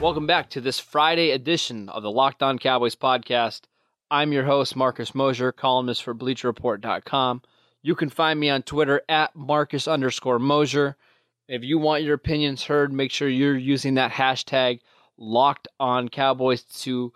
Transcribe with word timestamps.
Welcome 0.00 0.26
back 0.26 0.48
to 0.50 0.62
this 0.62 0.80
Friday 0.80 1.30
edition 1.30 1.90
of 1.90 2.02
the 2.02 2.10
Locked 2.10 2.42
On 2.42 2.58
Cowboys 2.58 2.94
podcast. 2.96 3.64
I'm 4.10 4.32
your 4.32 4.44
host, 4.44 4.74
Marcus 4.74 5.14
Mosher, 5.14 5.52
columnist 5.52 6.02
for 6.02 6.14
BleacherReport.com. 6.14 7.42
You 7.82 7.94
can 7.94 8.08
find 8.08 8.40
me 8.40 8.48
on 8.48 8.62
Twitter 8.62 9.02
at 9.10 9.36
Marcus 9.36 9.86
underscore 9.86 10.38
Mosher. 10.38 10.96
If 11.48 11.64
you 11.64 11.78
want 11.78 12.02
your 12.02 12.14
opinions 12.14 12.64
heard, 12.64 12.94
make 12.94 13.10
sure 13.10 13.28
you're 13.28 13.58
using 13.58 13.94
that 13.94 14.10
hashtag 14.10 14.80
Locked 15.18 15.68
On 15.78 16.08
Cowboys 16.08 16.62
to 16.80 17.12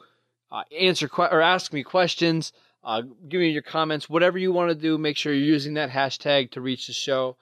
uh, 0.52 0.64
answer 0.78 1.08
que- 1.08 1.24
or 1.24 1.40
ask 1.40 1.72
me 1.72 1.84
questions, 1.84 2.52
uh, 2.84 3.00
give 3.30 3.40
me 3.40 3.48
your 3.48 3.62
comments, 3.62 4.10
whatever 4.10 4.36
you 4.36 4.52
want 4.52 4.68
to 4.68 4.74
do. 4.74 4.98
Make 4.98 5.16
sure 5.16 5.32
you're 5.32 5.42
using 5.42 5.74
that 5.74 5.88
hashtag 5.88 6.50
to 6.50 6.60
reach 6.60 6.86
the 6.88 6.92
show. 6.92 7.38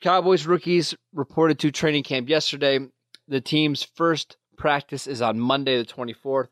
Cowboys 0.00 0.44
rookies 0.44 0.94
reported 1.12 1.60
to 1.60 1.70
training 1.70 2.02
camp 2.02 2.28
yesterday. 2.28 2.80
The 3.26 3.40
team's 3.40 3.82
first 3.82 4.36
practice 4.56 5.06
is 5.06 5.22
on 5.22 5.40
Monday, 5.40 5.78
the 5.78 5.84
24th. 5.84 6.48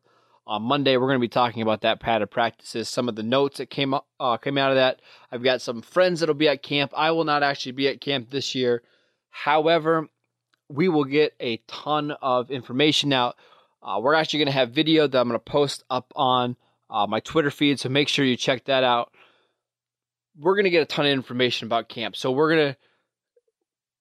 On 0.47 0.62
Monday, 0.62 0.97
we're 0.97 1.06
going 1.06 1.19
to 1.19 1.20
be 1.20 1.29
talking 1.29 1.62
about 1.62 1.83
that 1.83 2.01
pad 2.01 2.20
of 2.20 2.31
practices, 2.31 2.89
some 2.89 3.09
of 3.09 3.14
the 3.14 3.23
notes 3.23 3.59
that 3.59 3.70
came 3.70 3.95
uh, 4.19 4.37
came 4.39 4.59
out 4.59 4.70
of 4.70 4.77
that. 4.77 5.01
I've 5.31 5.45
got 5.45 5.61
some 5.61 5.83
friends 5.83 6.20
that'll 6.20 6.34
be 6.34 6.48
at 6.48 6.62
camp. 6.62 6.92
I 6.97 7.12
will 7.12 7.25
not 7.25 7.45
actually 7.45 7.73
be 7.73 7.89
at 7.89 8.01
camp 8.01 8.31
this 8.31 8.55
year. 8.55 8.83
However, 9.31 10.09
we 10.69 10.89
will 10.89 11.05
get 11.05 11.34
a 11.39 11.59
ton 11.69 12.11
of 12.23 12.51
information 12.51 13.12
out. 13.12 13.36
Uh, 13.83 14.01
we're 14.03 14.14
actually 14.14 14.39
going 14.39 14.47
to 14.47 14.53
have 14.53 14.70
video 14.70 15.07
that 15.07 15.20
I'm 15.20 15.29
going 15.29 15.39
to 15.39 15.45
post 15.45 15.84
up 15.89 16.12
on 16.17 16.57
uh, 16.91 17.07
my 17.07 17.20
Twitter 17.20 17.51
feed, 17.51 17.79
so 17.79 17.89
make 17.89 18.09
sure 18.09 18.25
you 18.25 18.36
check 18.36 18.64
that 18.64 18.83
out. 18.83 19.12
We're 20.39 20.55
going 20.55 20.64
to 20.64 20.70
get 20.70 20.83
a 20.83 20.86
ton 20.86 21.07
of 21.07 21.12
information 21.12 21.67
about 21.67 21.89
camp, 21.89 22.17
so 22.17 22.33
we're 22.33 22.55
going 22.55 22.73
to 22.73 22.77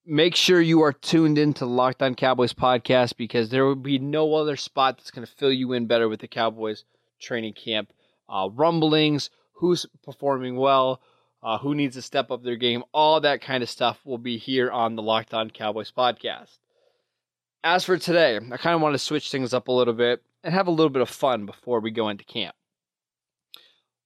make 0.05 0.35
sure 0.35 0.59
you 0.59 0.81
are 0.81 0.94
tuned 0.94 1.38
into 1.38 1.66
Locked 1.66 2.02
On 2.02 2.16
Cowboys 2.16 2.53
podcast 2.53 3.17
because 3.17 3.49
there 3.49 3.66
will 3.66 3.75
be 3.75 3.99
no 3.99 4.33
other 4.35 4.55
spot 4.55 4.97
that's 4.97 5.11
going 5.11 5.25
to 5.25 5.33
fill 5.33 5.52
you 5.52 5.73
in 5.73 5.85
better 5.85 6.09
with 6.09 6.19
the 6.19 6.27
Cowboys 6.27 6.85
training 7.21 7.53
camp 7.53 7.94
uh, 8.27 8.49
rumblings, 8.52 9.29
who's 9.53 9.85
performing 10.03 10.55
well, 10.55 11.02
uh, 11.44 11.57
who 11.57 11.75
needs 11.75 11.95
to 11.95 12.02
step 12.02 12.31
up 12.31 12.44
their 12.44 12.55
game, 12.55 12.83
all 12.94 13.22
that 13.22 13.41
kind 13.41 13.61
of 13.61 13.69
stuff 13.69 13.99
will 14.05 14.17
be 14.17 14.38
here 14.38 14.72
on 14.72 14.95
the 14.95 15.02
Locked 15.02 15.33
On 15.33 15.49
Cowboys 15.49 15.91
podcast. 15.91 16.57
As 17.63 17.83
for 17.83 17.97
today, 17.97 18.38
I 18.38 18.57
kind 18.57 18.75
of 18.75 18.81
want 18.81 18.94
to 18.94 18.99
switch 18.99 19.29
things 19.29 19.53
up 19.53 19.67
a 19.67 19.72
little 19.72 19.94
bit 19.94 20.23
and 20.44 20.53
have 20.53 20.67
a 20.67 20.72
little 20.72 20.89
bit 20.89 21.03
of 21.03 21.09
fun 21.09 21.45
before 21.45 21.79
we 21.79 21.91
go 21.91 22.09
into 22.09 22.23
camp. 22.23 22.55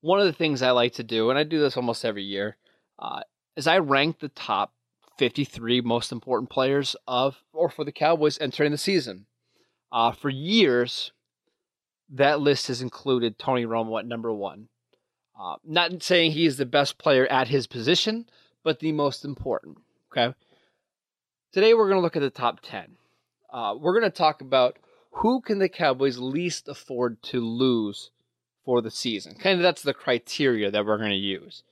One 0.01 0.19
of 0.19 0.25
the 0.25 0.33
things 0.33 0.61
I 0.61 0.71
like 0.71 0.93
to 0.93 1.03
do, 1.03 1.29
and 1.29 1.39
I 1.39 1.43
do 1.43 1.59
this 1.59 1.77
almost 1.77 2.03
every 2.03 2.23
year, 2.23 2.57
uh, 2.99 3.21
is 3.55 3.65
I 3.65 3.77
rank 3.77 4.19
the 4.19 4.29
top 4.29 4.73
53 5.17 5.81
most 5.81 6.11
important 6.11 6.49
players 6.49 6.95
of 7.07 7.43
or 7.53 7.69
for 7.69 7.83
the 7.83 7.91
Cowboys 7.91 8.37
entering 8.39 8.71
the 8.71 8.77
season. 8.77 9.25
Uh, 9.91 10.11
for 10.11 10.29
years, 10.29 11.11
that 12.09 12.39
list 12.39 12.67
has 12.67 12.81
included 12.81 13.39
Tony 13.39 13.65
Romo 13.65 13.99
at 13.99 14.05
number 14.05 14.33
one. 14.33 14.67
Uh, 15.39 15.55
not 15.65 16.01
saying 16.01 16.31
he 16.31 16.45
is 16.45 16.57
the 16.57 16.65
best 16.65 16.97
player 16.97 17.27
at 17.27 17.47
his 17.47 17.67
position, 17.67 18.25
but 18.63 18.79
the 18.79 18.91
most 18.91 19.25
important. 19.25 19.77
Okay. 20.11 20.33
Today 21.51 21.73
we're 21.73 21.87
going 21.89 21.97
to 21.97 22.01
look 22.01 22.15
at 22.15 22.21
the 22.21 22.29
top 22.29 22.59
10. 22.61 22.97
Uh, 23.51 23.75
we're 23.79 23.97
going 23.97 24.09
to 24.11 24.17
talk 24.17 24.41
about 24.41 24.77
who 25.11 25.41
can 25.41 25.59
the 25.59 25.69
Cowboys 25.69 26.17
least 26.17 26.67
afford 26.67 27.21
to 27.23 27.39
lose 27.39 28.11
for 28.65 28.81
the 28.81 28.91
season. 28.91 29.35
Kind 29.35 29.57
of 29.59 29.63
that's 29.63 29.81
the 29.81 29.93
criteria 29.93 30.71
that 30.71 30.85
we're 30.85 30.97
going 30.97 31.11
to 31.11 31.15
use. 31.15 31.63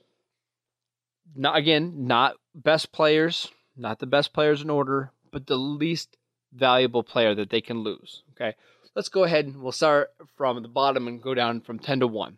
Not 1.35 1.55
again, 1.57 2.07
not 2.07 2.35
best 2.53 2.91
players, 2.91 3.49
not 3.75 3.99
the 3.99 4.05
best 4.05 4.33
players 4.33 4.61
in 4.61 4.69
order, 4.69 5.11
but 5.31 5.47
the 5.47 5.57
least 5.57 6.17
valuable 6.53 7.03
player 7.03 7.33
that 7.35 7.49
they 7.49 7.61
can 7.61 7.79
lose. 7.79 8.23
Okay, 8.31 8.55
let's 8.95 9.09
go 9.09 9.23
ahead 9.23 9.45
and 9.45 9.61
we'll 9.61 9.71
start 9.71 10.11
from 10.35 10.61
the 10.61 10.67
bottom 10.67 11.07
and 11.07 11.21
go 11.21 11.33
down 11.33 11.61
from 11.61 11.79
10 11.79 12.01
to 12.01 12.07
1. 12.07 12.38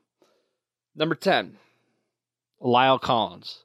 Number 0.96 1.16
10, 1.16 1.58
La'el 2.62 3.02
Collins. 3.02 3.64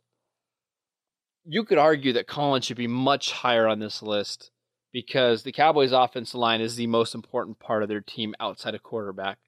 You 1.44 1.64
could 1.64 1.78
argue 1.78 2.12
that 2.14 2.26
Collins 2.26 2.64
should 2.64 2.76
be 2.76 2.86
much 2.86 3.32
higher 3.32 3.66
on 3.66 3.78
this 3.78 4.02
list 4.02 4.50
because 4.92 5.42
the 5.42 5.52
Cowboys' 5.52 5.92
offensive 5.92 6.34
line 6.34 6.60
is 6.60 6.76
the 6.76 6.86
most 6.88 7.14
important 7.14 7.58
part 7.60 7.82
of 7.82 7.88
their 7.88 8.00
team 8.00 8.34
outside 8.40 8.74
of 8.74 8.82
quarterback. 8.82 9.38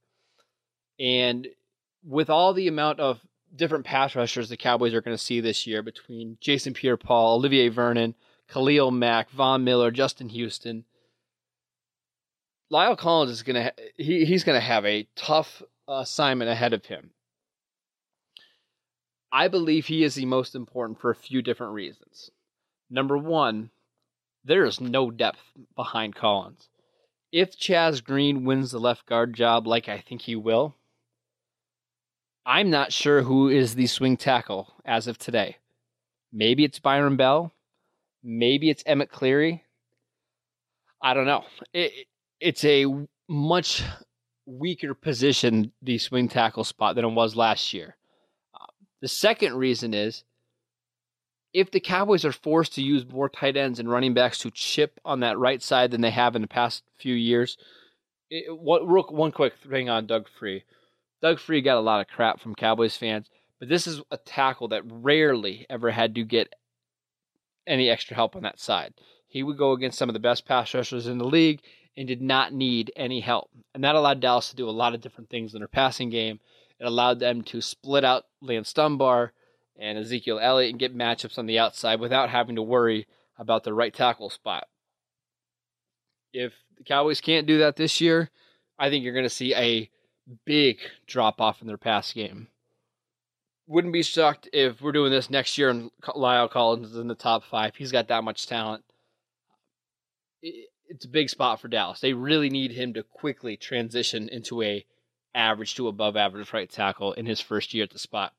And 0.98 1.48
with 2.04 2.30
all 2.30 2.54
the 2.54 2.68
amount 2.68 3.00
of 3.00 3.20
different 3.54 3.84
pass 3.84 4.14
rushers 4.16 4.48
the 4.48 4.56
Cowboys 4.56 4.94
are 4.94 5.00
going 5.00 5.16
to 5.16 5.22
see 5.22 5.40
this 5.40 5.66
year 5.66 5.82
between 5.82 6.38
Jason 6.40 6.74
Pierre 6.74 6.96
Paul, 6.96 7.36
Olivier 7.36 7.68
Vernon, 7.68 8.14
Khalil 8.48 8.90
Mack, 8.90 9.30
Von 9.30 9.64
Miller, 9.64 9.90
Justin 9.90 10.28
Houston. 10.30 10.84
La'el 12.72 12.96
Collins 12.96 13.30
is 13.30 13.42
going 13.42 13.62
to 13.62 13.72
he, 13.96 14.24
he's 14.24 14.44
going 14.44 14.56
to 14.56 14.66
have 14.66 14.86
a 14.86 15.06
tough 15.14 15.62
uh, 15.88 16.00
assignment 16.02 16.50
ahead 16.50 16.72
of 16.72 16.86
him. 16.86 17.10
I 19.30 19.48
believe 19.48 19.86
he 19.86 20.04
is 20.04 20.14
the 20.14 20.26
most 20.26 20.54
important 20.54 21.00
for 21.00 21.10
a 21.10 21.14
few 21.14 21.42
different 21.42 21.72
reasons. 21.72 22.30
Number 22.90 23.16
one, 23.16 23.70
there 24.44 24.64
is 24.64 24.80
no 24.80 25.10
depth 25.10 25.40
behind 25.74 26.14
Collins. 26.14 26.68
If 27.30 27.58
Chaz 27.58 28.04
Green 28.04 28.44
wins 28.44 28.72
the 28.72 28.78
left 28.78 29.06
guard 29.06 29.34
job, 29.34 29.66
like 29.66 29.88
I 29.88 30.00
think 30.00 30.22
he 30.22 30.36
will, 30.36 30.76
I'm 32.44 32.70
not 32.70 32.92
sure 32.92 33.22
who 33.22 33.48
is 33.48 33.74
the 33.74 33.86
swing 33.86 34.16
tackle 34.16 34.74
as 34.84 35.06
of 35.06 35.18
today. 35.18 35.56
Maybe 36.32 36.64
it's 36.64 36.78
Byron 36.78 37.16
Bell. 37.16 37.52
Maybe 38.24 38.70
it's 38.70 38.82
Emmett 38.86 39.10
Cleary. 39.10 39.64
I 41.02 41.14
don't 41.14 41.26
know. 41.26 41.44
It, 41.72 42.06
it's 42.40 42.64
a 42.64 42.86
much 43.28 43.82
weaker 44.46 44.94
position, 44.94 45.72
the 45.82 45.98
swing 45.98 46.28
tackle 46.28 46.64
spot, 46.64 46.96
than 46.96 47.04
it 47.04 47.12
was 47.12 47.36
last 47.36 47.72
year. 47.72 47.96
Uh, 48.54 48.66
the 49.00 49.08
second 49.08 49.54
reason 49.54 49.94
is 49.94 50.24
if 51.52 51.70
the 51.70 51.80
Cowboys 51.80 52.24
are 52.24 52.32
forced 52.32 52.74
to 52.74 52.82
use 52.82 53.06
more 53.06 53.28
tight 53.28 53.56
ends 53.56 53.78
and 53.78 53.90
running 53.90 54.14
backs 54.14 54.38
to 54.38 54.50
chip 54.50 54.98
on 55.04 55.20
that 55.20 55.38
right 55.38 55.62
side 55.62 55.90
than 55.90 56.00
they 56.00 56.10
have 56.10 56.34
in 56.34 56.42
the 56.42 56.48
past 56.48 56.82
few 56.98 57.14
years, 57.14 57.56
it, 58.30 58.44
what, 58.56 58.88
real, 58.88 59.04
one 59.10 59.32
quick 59.32 59.54
thing 59.68 59.88
on 59.88 60.06
Doug 60.06 60.26
Free. 60.38 60.64
Doug 61.22 61.38
Free 61.38 61.62
got 61.62 61.78
a 61.78 61.80
lot 61.80 62.00
of 62.00 62.08
crap 62.08 62.40
from 62.40 62.54
Cowboys 62.54 62.96
fans, 62.96 63.30
but 63.60 63.68
this 63.68 63.86
is 63.86 64.02
a 64.10 64.16
tackle 64.16 64.68
that 64.68 64.82
rarely 64.84 65.64
ever 65.70 65.92
had 65.92 66.16
to 66.16 66.24
get 66.24 66.52
any 67.66 67.88
extra 67.88 68.16
help 68.16 68.34
on 68.34 68.42
that 68.42 68.58
side. 68.58 68.92
He 69.28 69.44
would 69.44 69.56
go 69.56 69.72
against 69.72 69.98
some 69.98 70.08
of 70.08 70.14
the 70.14 70.18
best 70.18 70.44
pass 70.44 70.74
rushers 70.74 71.06
in 71.06 71.18
the 71.18 71.24
league 71.24 71.60
and 71.96 72.08
did 72.08 72.20
not 72.20 72.52
need 72.52 72.92
any 72.96 73.20
help. 73.20 73.50
And 73.72 73.84
that 73.84 73.94
allowed 73.94 74.20
Dallas 74.20 74.50
to 74.50 74.56
do 74.56 74.68
a 74.68 74.70
lot 74.70 74.94
of 74.94 75.00
different 75.00 75.30
things 75.30 75.54
in 75.54 75.60
their 75.60 75.68
passing 75.68 76.10
game. 76.10 76.40
It 76.80 76.86
allowed 76.86 77.20
them 77.20 77.42
to 77.42 77.60
split 77.60 78.04
out 78.04 78.24
Lance 78.40 78.72
Dunbar 78.72 79.32
and 79.78 79.96
Ezekiel 79.96 80.40
Elliott 80.42 80.70
and 80.70 80.80
get 80.80 80.96
matchups 80.96 81.38
on 81.38 81.46
the 81.46 81.58
outside 81.58 82.00
without 82.00 82.30
having 82.30 82.56
to 82.56 82.62
worry 82.62 83.06
about 83.38 83.62
the 83.62 83.72
right 83.72 83.94
tackle 83.94 84.28
spot. 84.28 84.66
If 86.32 86.52
the 86.76 86.84
Cowboys 86.84 87.20
can't 87.20 87.46
do 87.46 87.58
that 87.58 87.76
this 87.76 88.00
year, 88.00 88.30
I 88.78 88.90
think 88.90 89.04
you're 89.04 89.14
going 89.14 89.24
to 89.24 89.30
see 89.30 89.54
a 89.54 89.88
big 90.44 90.78
drop 91.06 91.40
off 91.40 91.60
in 91.60 91.68
their 91.68 91.76
pass 91.76 92.12
game. 92.12 92.48
Wouldn't 93.66 93.92
be 93.92 94.02
shocked 94.02 94.48
if 94.52 94.80
we're 94.80 94.92
doing 94.92 95.10
this 95.10 95.30
next 95.30 95.56
year 95.56 95.70
and 95.70 95.90
La'el 96.02 96.50
Collins 96.50 96.90
is 96.90 96.96
in 96.96 97.08
the 97.08 97.14
top 97.14 97.44
five. 97.44 97.74
He's 97.76 97.92
got 97.92 98.08
that 98.08 98.24
much 98.24 98.46
talent. 98.46 98.84
It's 100.42 101.04
a 101.04 101.08
big 101.08 101.30
spot 101.30 101.60
for 101.60 101.68
Dallas. 101.68 102.00
They 102.00 102.12
really 102.12 102.50
need 102.50 102.72
him 102.72 102.92
to 102.94 103.02
quickly 103.02 103.56
transition 103.56 104.28
into 104.28 104.62
a 104.62 104.84
average 105.34 105.74
to 105.76 105.88
above 105.88 106.16
average 106.16 106.52
right 106.52 106.70
tackle 106.70 107.12
in 107.12 107.26
his 107.26 107.40
first 107.40 107.72
year 107.72 107.84
at 107.84 107.90
the 107.90 107.98
spot. 107.98 108.32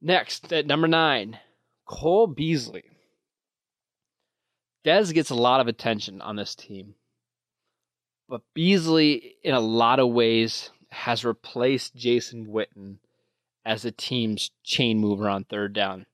Next, 0.00 0.52
at 0.52 0.66
number 0.66 0.88
nine, 0.88 1.38
Cole 1.86 2.26
Beasley. 2.26 2.84
Dez 4.84 5.14
gets 5.14 5.30
a 5.30 5.34
lot 5.34 5.60
of 5.60 5.68
attention 5.68 6.20
on 6.20 6.36
this 6.36 6.54
team. 6.54 6.94
But 8.34 8.42
Beasley, 8.52 9.36
in 9.44 9.54
a 9.54 9.60
lot 9.60 10.00
of 10.00 10.08
ways, 10.08 10.72
has 10.90 11.24
replaced 11.24 11.94
Jason 11.94 12.46
Witten 12.46 12.96
as 13.64 13.82
the 13.82 13.92
team's 13.92 14.50
chain 14.64 14.98
mover 14.98 15.28
on 15.28 15.44
third 15.44 15.72
down. 15.72 16.06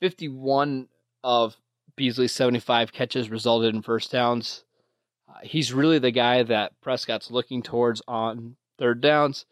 51 0.00 0.88
of 1.22 1.56
Beasley's 1.94 2.32
75 2.32 2.90
catches 2.90 3.30
resulted 3.30 3.72
in 3.72 3.82
first 3.82 4.10
downs. 4.10 4.64
Uh, 5.28 5.38
he's 5.44 5.72
really 5.72 6.00
the 6.00 6.10
guy 6.10 6.42
that 6.42 6.72
Prescott's 6.80 7.30
looking 7.30 7.62
towards 7.62 8.02
on 8.08 8.56
third 8.76 9.00
downs. 9.00 9.46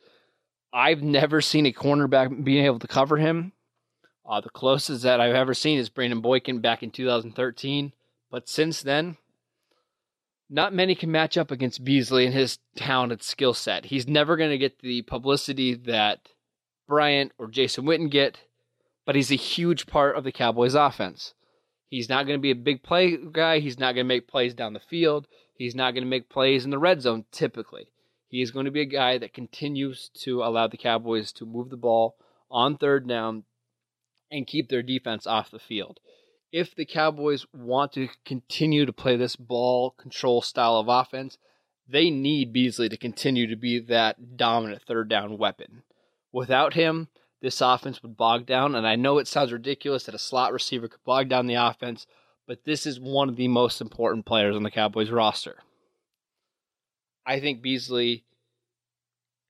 I've 0.73 1.05
never 1.05 1.41
seen 1.41 1.67
a 1.67 1.73
cornerback 1.73 2.43
being 2.43 2.65
able 2.65 2.81
to 2.81 2.89
cover 2.89 3.17
him. 3.17 3.53
Uh, 4.29 4.41
the 4.41 4.51
closest 4.51 5.05
that 5.05 5.21
I've 5.21 5.37
ever 5.37 5.55
seen 5.55 5.79
is 5.79 5.89
Brandon 5.89 6.21
Boykin 6.21 6.59
back 6.59 6.83
in 6.83 6.91
2013. 6.91 7.93
But 8.29 8.49
since 8.49 8.83
then, 8.83 9.19
not 10.49 10.73
many 10.73 10.95
can 10.95 11.11
match 11.11 11.37
up 11.37 11.51
against 11.51 11.85
Beasley 11.85 12.25
and 12.25 12.35
his 12.35 12.59
talented 12.77 13.23
skill 13.23 13.55
set. 13.55 13.87
He's 13.87 14.07
never 14.07 14.37
going 14.37 14.51
to 14.51 14.59
get 14.59 14.81
the 14.81 15.03
publicity 15.03 15.75
that 15.75 16.29
Bryant 16.87 17.33
or 17.39 17.49
Jason 17.49 17.85
Witten 17.85 18.11
get, 18.11 18.39
but 19.05 19.17
he's 19.17 19.33
a 19.33 19.37
huge 19.37 19.87
part 19.87 20.17
of 20.17 20.25
the 20.25 20.33
Cowboys 20.33 20.75
offense. 20.75 21.35
He's 21.89 22.09
not 22.09 22.27
going 22.27 22.39
to 22.39 22.43
be 22.43 22.51
a 22.51 22.57
big 22.57 22.83
play 22.83 23.17
guy. 23.17 23.59
He's 23.59 23.79
not 23.79 23.95
going 23.95 24.05
to 24.05 24.09
make 24.09 24.29
plays 24.29 24.55
down 24.55 24.73
the 24.73 24.81
field. 24.81 25.27
He's 25.55 25.75
not 25.75 25.93
going 25.93 26.05
to 26.05 26.11
make 26.11 26.29
plays 26.29 26.65
in 26.65 26.71
the 26.71 26.79
red 26.79 27.01
zone 27.03 27.25
typically. 27.33 27.89
He 28.29 28.43
is 28.43 28.51
going 28.51 28.67
to 28.67 28.73
be 28.73 28.83
a 28.83 28.87
guy 28.87 29.19
that 29.19 29.33
continues 29.33 30.11
to 30.23 30.43
allow 30.43 30.67
the 30.67 30.77
Cowboys 30.77 31.33
to 31.33 31.47
move 31.47 31.71
the 31.71 31.77
ball 31.77 32.17
on 32.51 32.77
third 32.77 33.09
down 33.09 33.45
and 34.31 34.47
keep 34.47 34.69
their 34.69 34.83
defense 34.83 35.27
off 35.27 35.51
the 35.51 35.59
field. 35.59 36.01
If 36.53 36.75
the 36.75 36.87
Cowboys 36.87 37.47
want 37.53 37.93
to 37.93 38.09
continue 38.25 38.87
to 38.87 38.93
play 38.93 39.17
this 39.17 39.37
ball 39.37 39.91
control 39.91 40.43
style 40.43 40.77
of 40.79 40.89
offense, 40.89 41.39
they 41.89 42.11
need 42.11 42.53
Beasley 42.53 42.89
to 42.89 42.97
continue 42.97 43.47
to 43.47 43.57
be 43.57 43.79
that 43.79 44.37
dominant 44.37 44.83
third 44.83 45.09
down 45.09 45.39
weapon. 45.39 45.83
Without 46.33 46.75
him, 46.75 47.09
this 47.43 47.61
offense 47.61 48.03
would 48.03 48.17
bog 48.17 48.47
down. 48.47 48.75
And 48.75 48.87
I 48.87 48.97
know 48.97 49.19
it 49.19 49.29
sounds 49.29 49.53
ridiculous 49.53 50.05
that 50.05 50.15
a 50.15 50.19
slot 50.19 50.53
receiver 50.53 50.89
could 50.89 51.05
bog 51.05 51.29
down 51.29 51.47
the 51.47 51.55
offense, 51.55 52.07
but 52.47 52.65
this 52.65 52.87
is 52.87 52.99
one 52.99 53.29
of 53.29 53.37
the 53.37 53.49
most 53.49 53.81
important 53.81 54.27
players 54.27 54.57
on 54.57 54.63
the 54.63 54.71
Cowboys 54.71 55.11
roster. 55.11 55.59
I 57.25 57.41
think 57.41 57.61
Beasley 57.61 58.25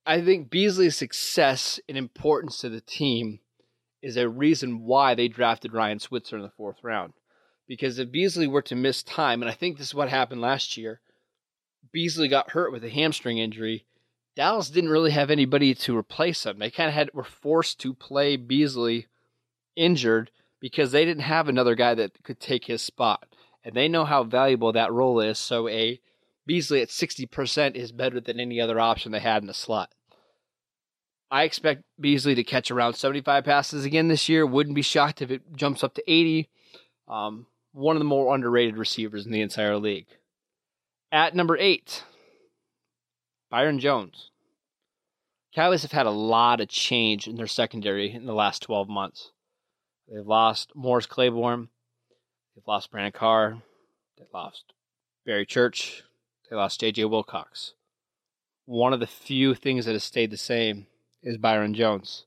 I 0.07 0.21
think 0.21 0.49
Beasley's 0.49 0.95
success 0.95 1.81
and 1.89 1.97
importance 1.97 2.59
to 2.59 2.69
the 2.69 2.79
team 2.79 3.39
is 4.01 4.17
a 4.17 4.29
reason 4.29 4.83
why 4.83 5.15
they 5.15 5.27
drafted 5.27 5.73
Ryan 5.73 5.99
Switzer 5.99 6.37
in 6.37 6.43
the 6.43 6.49
fourth 6.49 6.83
round. 6.83 7.13
Because 7.67 7.99
if 7.99 8.11
Beasley 8.11 8.47
were 8.47 8.61
to 8.63 8.75
miss 8.75 9.03
time, 9.03 9.41
and 9.41 9.49
I 9.49 9.53
think 9.53 9.77
this 9.77 9.87
is 9.87 9.95
what 9.95 10.09
happened 10.09 10.41
last 10.41 10.77
year, 10.77 11.01
Beasley 11.91 12.27
got 12.27 12.51
hurt 12.51 12.71
with 12.71 12.83
a 12.83 12.89
hamstring 12.89 13.37
injury 13.37 13.85
Dallas 14.37 14.69
didn't 14.69 14.91
really 14.91 15.09
have 15.09 15.31
anybody 15.31 15.73
to 15.73 15.97
replace 15.97 16.45
him. 16.45 16.59
They 16.59 16.69
kind 16.69 16.89
of 16.89 16.93
had 16.93 17.09
were 17.11 17.23
forced 17.23 17.79
to 17.79 17.95
play 17.95 18.37
Beasley 18.37 19.07
injured 19.75 20.29
because 20.59 20.91
they 20.91 21.05
didn't 21.05 21.23
have 21.23 21.49
another 21.49 21.73
guy 21.73 21.95
that 21.95 22.23
could 22.23 22.39
take 22.39 22.65
his 22.65 22.83
spot. 22.83 23.27
And 23.63 23.75
they 23.75 23.87
know 23.87 24.05
how 24.05 24.23
valuable 24.23 24.71
that 24.73 24.93
role 24.93 25.19
is. 25.19 25.39
So 25.39 25.67
a 25.67 25.99
Beasley 26.45 26.83
at 26.83 26.89
60% 26.89 27.75
is 27.75 27.91
better 27.91 28.21
than 28.21 28.39
any 28.39 28.61
other 28.61 28.79
option 28.79 29.11
they 29.11 29.19
had 29.19 29.41
in 29.41 29.47
the 29.47 29.55
slot. 29.55 29.91
I 31.29 31.43
expect 31.43 31.83
Beasley 31.99 32.35
to 32.35 32.43
catch 32.43 32.71
around 32.71 32.93
75 32.93 33.43
passes 33.43 33.85
again 33.85 34.07
this 34.07 34.29
year. 34.29 34.45
Wouldn't 34.45 34.75
be 34.75 34.81
shocked 34.81 35.21
if 35.21 35.29
it 35.29 35.55
jumps 35.55 35.83
up 35.83 35.93
to 35.95 36.11
80. 36.11 36.49
Um, 37.07 37.47
one 37.73 37.95
of 37.95 37.99
the 37.99 38.05
more 38.05 38.33
underrated 38.33 38.77
receivers 38.77 39.25
in 39.25 39.31
the 39.31 39.41
entire 39.41 39.77
league. 39.77 40.07
At 41.11 41.35
number 41.35 41.57
eight, 41.57 42.03
Byron 43.49 43.79
Jones. 43.79 44.31
Cowboys 45.53 45.81
have 45.81 45.91
had 45.91 46.05
a 46.05 46.11
lot 46.11 46.61
of 46.61 46.69
change 46.69 47.27
in 47.27 47.35
their 47.35 47.47
secondary 47.47 48.11
in 48.11 48.25
the 48.25 48.33
last 48.33 48.61
12 48.61 48.87
months. 48.87 49.31
They've 50.07 50.25
lost 50.25 50.71
Morris 50.75 51.05
Claiborne. 51.05 51.69
They've 52.55 52.67
lost 52.67 52.91
Brandon 52.91 53.11
Carr. 53.11 53.61
They've 54.17 54.27
lost 54.33 54.73
Barry 55.25 55.45
Church. 55.45 56.03
They 56.49 56.55
lost 56.55 56.79
J.J. 56.79 57.05
Wilcox. 57.05 57.73
One 58.65 58.93
of 58.93 58.99
the 58.99 59.07
few 59.07 59.55
things 59.55 59.85
that 59.85 59.93
has 59.93 60.03
stayed 60.03 60.31
the 60.31 60.37
same 60.37 60.87
is 61.23 61.37
Byron 61.37 61.73
Jones. 61.73 62.25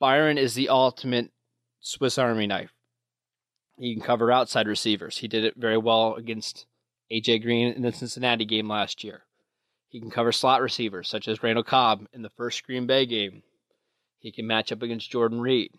Byron 0.00 0.38
is 0.38 0.54
the 0.54 0.68
ultimate 0.68 1.30
Swiss 1.80 2.18
Army 2.18 2.46
knife. 2.46 2.72
He 3.78 3.94
can 3.94 4.02
cover 4.02 4.30
outside 4.30 4.68
receivers. 4.68 5.18
He 5.18 5.28
did 5.28 5.44
it 5.44 5.54
very 5.56 5.78
well 5.78 6.14
against 6.14 6.66
A.J. 7.10 7.40
Green 7.40 7.72
in 7.72 7.82
the 7.82 7.92
Cincinnati 7.92 8.44
game 8.44 8.68
last 8.68 9.02
year. 9.02 9.22
He 9.88 10.00
can 10.00 10.10
cover 10.10 10.32
slot 10.32 10.60
receivers 10.60 11.08
such 11.08 11.28
as 11.28 11.42
Randall 11.42 11.64
Cobb 11.64 12.06
in 12.12 12.22
the 12.22 12.30
first 12.30 12.64
Green 12.64 12.86
Bay 12.86 13.06
game. 13.06 13.42
He 14.18 14.32
can 14.32 14.46
match 14.46 14.72
up 14.72 14.82
against 14.82 15.10
Jordan 15.10 15.40
Reed. 15.40 15.72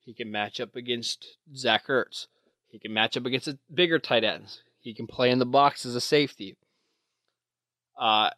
He 0.00 0.14
can 0.14 0.30
match 0.30 0.60
up 0.60 0.76
against 0.76 1.36
Zach 1.54 1.86
Ertz. 1.88 2.26
He 2.68 2.78
can 2.78 2.92
match 2.92 3.16
up 3.16 3.26
against 3.26 3.48
bigger 3.72 3.98
tight 3.98 4.22
ends. 4.22 4.62
He 4.80 4.94
can 4.94 5.06
play 5.06 5.30
in 5.30 5.38
the 5.38 5.46
box 5.46 5.84
as 5.84 5.96
a 5.96 6.00
safety. 6.00 6.56
Uh, 8.00 8.30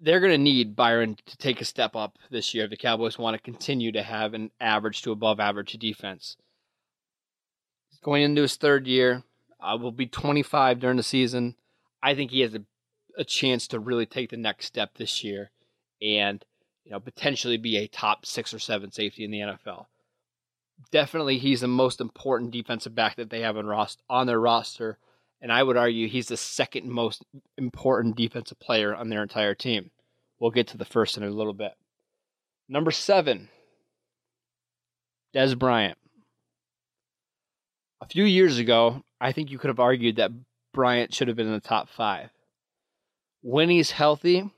they're 0.00 0.20
going 0.20 0.32
to 0.32 0.38
need 0.38 0.76
Byron 0.76 1.16
to 1.26 1.36
take 1.36 1.60
a 1.60 1.64
step 1.64 1.94
up 1.94 2.18
this 2.30 2.54
year 2.54 2.64
if 2.64 2.70
the 2.70 2.76
Cowboys 2.76 3.18
want 3.18 3.36
to 3.36 3.42
continue 3.42 3.92
to 3.92 4.02
have 4.02 4.34
an 4.34 4.50
average 4.60 5.02
to 5.02 5.12
above 5.12 5.40
average 5.40 5.72
defense. 5.72 6.36
He's 7.90 8.00
going 8.00 8.22
into 8.22 8.42
his 8.42 8.56
third 8.56 8.86
year. 8.86 9.24
Uh, 9.60 9.76
will 9.76 9.92
be 9.92 10.06
25 10.06 10.80
during 10.80 10.96
the 10.96 11.02
season. 11.02 11.54
I 12.02 12.14
think 12.14 12.30
he 12.30 12.40
has 12.40 12.54
a 12.54 12.62
a 13.20 13.24
chance 13.24 13.68
to 13.68 13.78
really 13.78 14.06
take 14.06 14.30
the 14.30 14.36
next 14.36 14.66
step 14.66 14.96
this 14.96 15.22
year 15.22 15.50
and 16.00 16.44
you 16.84 16.92
know 16.92 17.00
potentially 17.00 17.56
be 17.56 17.76
a 17.76 17.86
top 17.86 18.24
six 18.24 18.54
or 18.54 18.58
seven 18.58 18.90
safety 18.90 19.24
in 19.24 19.30
the 19.30 19.40
NFL. 19.40 19.86
Definitely, 20.90 21.38
he's 21.38 21.60
the 21.60 21.68
most 21.68 22.00
important 22.00 22.52
defensive 22.52 22.94
back 22.94 23.16
that 23.16 23.28
they 23.28 23.40
have 23.40 23.56
on 23.56 23.66
roster 23.66 24.02
on 24.08 24.26
their 24.26 24.40
roster, 24.40 24.98
and 25.40 25.52
I 25.52 25.62
would 25.62 25.76
argue 25.76 26.08
he's 26.08 26.28
the 26.28 26.36
second 26.36 26.90
most 26.90 27.24
important 27.56 28.16
defensive 28.16 28.58
player 28.58 28.94
on 28.94 29.08
their 29.08 29.22
entire 29.22 29.54
team. 29.54 29.90
We'll 30.38 30.50
get 30.50 30.68
to 30.68 30.78
the 30.78 30.84
first 30.84 31.16
in 31.16 31.22
a 31.22 31.30
little 31.30 31.52
bit. 31.52 31.72
Number 32.68 32.90
seven, 32.90 33.48
Dez 35.34 35.58
Bryant. 35.58 35.98
A 38.00 38.06
few 38.06 38.24
years 38.24 38.58
ago, 38.58 39.02
I 39.20 39.32
think 39.32 39.50
you 39.50 39.58
could 39.58 39.68
have 39.68 39.80
argued 39.80 40.16
that 40.16 40.32
Bryant 40.72 41.14
should 41.14 41.28
have 41.28 41.36
been 41.36 41.46
in 41.46 41.52
the 41.52 41.60
top 41.60 41.88
five 41.88 42.30
when 43.42 43.70
he's 43.70 43.90
healthy, 43.90 44.50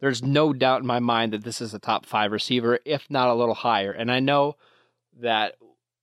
there's 0.00 0.22
no 0.22 0.52
doubt 0.52 0.80
in 0.80 0.86
my 0.86 0.98
mind 0.98 1.32
that 1.32 1.44
this 1.44 1.60
is 1.60 1.74
a 1.74 1.78
top 1.78 2.06
five 2.06 2.32
receiver, 2.32 2.78
if 2.84 3.08
not 3.10 3.28
a 3.28 3.34
little 3.34 3.54
higher. 3.54 3.92
And 3.92 4.10
I 4.10 4.20
know 4.20 4.56
that 5.20 5.54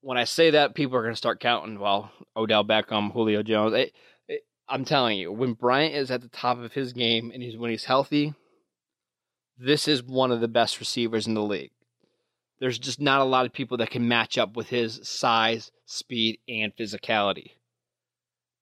when 0.01 0.17
I 0.17 0.25
say 0.25 0.51
that, 0.51 0.75
people 0.75 0.97
are 0.97 1.01
going 1.01 1.13
to 1.13 1.17
start 1.17 1.39
counting. 1.39 1.79
Well, 1.79 2.11
Odell 2.35 2.65
Beckham, 2.65 3.11
Julio 3.11 3.43
Jones. 3.43 3.73
It, 3.73 3.93
it, 4.27 4.41
I'm 4.67 4.83
telling 4.83 5.17
you, 5.17 5.31
when 5.31 5.53
Bryant 5.53 5.95
is 5.95 6.11
at 6.11 6.21
the 6.21 6.27
top 6.27 6.59
of 6.59 6.73
his 6.73 6.93
game 6.93 7.31
and 7.33 7.41
he's 7.41 7.57
when 7.57 7.71
he's 7.71 7.85
healthy, 7.85 8.33
this 9.57 9.87
is 9.87 10.03
one 10.03 10.31
of 10.31 10.41
the 10.41 10.47
best 10.47 10.79
receivers 10.79 11.27
in 11.27 11.35
the 11.35 11.43
league. 11.43 11.71
There's 12.59 12.79
just 12.79 12.99
not 12.99 13.21
a 13.21 13.25
lot 13.25 13.45
of 13.45 13.53
people 13.53 13.77
that 13.77 13.89
can 13.89 14.07
match 14.07 14.37
up 14.37 14.55
with 14.55 14.69
his 14.69 14.99
size, 15.03 15.71
speed, 15.85 16.39
and 16.47 16.75
physicality. 16.75 17.51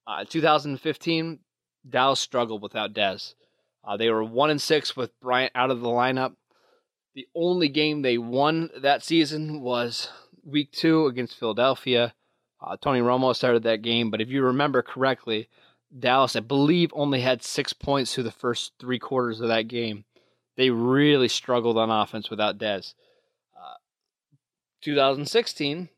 Uh, 0.07 0.25
2015, 0.25 1.39
Dallas 1.87 2.19
struggled 2.19 2.61
without 2.61 2.93
Dez. 2.93 3.33
Uh, 3.83 3.97
they 3.97 4.09
were 4.09 4.23
one 4.23 4.49
and 4.49 4.61
six 4.61 4.95
with 4.95 5.17
Bryant 5.19 5.51
out 5.55 5.71
of 5.71 5.81
the 5.81 5.87
lineup. 5.87 6.35
The 7.15 7.27
only 7.35 7.69
game 7.69 8.01
they 8.01 8.17
won 8.17 8.69
that 8.81 9.03
season 9.03 9.61
was 9.61 10.09
week 10.51 10.71
two 10.71 11.07
against 11.07 11.37
Philadelphia. 11.37 12.13
Uh, 12.61 12.75
Tony 12.77 12.99
Romo 12.99 13.35
started 13.35 13.63
that 13.63 13.81
game, 13.81 14.11
but 14.11 14.21
if 14.21 14.29
you 14.29 14.43
remember 14.43 14.81
correctly, 14.81 15.47
Dallas, 15.97 16.35
I 16.35 16.41
believe, 16.41 16.91
only 16.93 17.21
had 17.21 17.41
six 17.41 17.73
points 17.73 18.13
through 18.13 18.25
the 18.25 18.31
first 18.31 18.73
three 18.79 18.99
quarters 18.99 19.39
of 19.39 19.47
that 19.47 19.67
game. 19.67 20.05
They 20.55 20.69
really 20.69 21.29
struggled 21.29 21.77
on 21.77 21.89
offense 21.89 22.29
without 22.29 22.57
Dez. 22.57 22.93
Uh, 23.57 23.75
2016, 24.81 25.89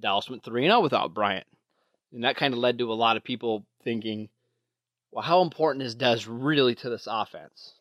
Dallas 0.00 0.30
went 0.30 0.42
3 0.42 0.62
0 0.62 0.80
without 0.80 1.14
Bryant. 1.14 1.46
And 2.12 2.24
that 2.24 2.36
kind 2.36 2.54
of 2.54 2.60
led 2.60 2.78
to 2.78 2.92
a 2.92 2.94
lot 2.94 3.16
of 3.16 3.22
people 3.24 3.66
thinking, 3.84 4.30
well, 5.12 5.22
how 5.22 5.42
important 5.42 5.84
is 5.84 5.94
Dez 5.94 6.26
really 6.28 6.74
to 6.76 6.90
this 6.90 7.06
offense? 7.08 7.74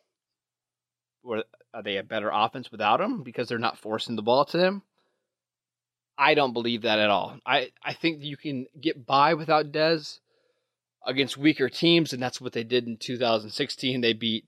Are 1.25 1.83
they 1.83 1.97
a 1.97 2.03
better 2.03 2.29
offense 2.31 2.71
without 2.71 3.01
him 3.01 3.23
because 3.23 3.47
they're 3.47 3.57
not 3.57 3.77
forcing 3.77 4.15
the 4.15 4.21
ball 4.21 4.45
to 4.45 4.59
him? 4.59 4.81
I 6.19 6.33
don't 6.33 6.51
believe 6.51 6.81
that 6.81 6.99
at 6.99 7.09
all. 7.09 7.39
I, 7.45 7.71
I 7.81 7.93
think 7.93 8.21
you 8.21 8.35
can 8.35 8.67
get 8.79 9.05
by 9.05 9.35
without 9.35 9.71
Dez 9.71 10.19
against 11.07 11.37
weaker 11.37 11.69
teams, 11.69 12.11
and 12.11 12.21
that's 12.21 12.41
what 12.41 12.51
they 12.51 12.65
did 12.65 12.87
in 12.87 12.97
2016. 12.97 14.01
They 14.01 14.11
beat 14.11 14.43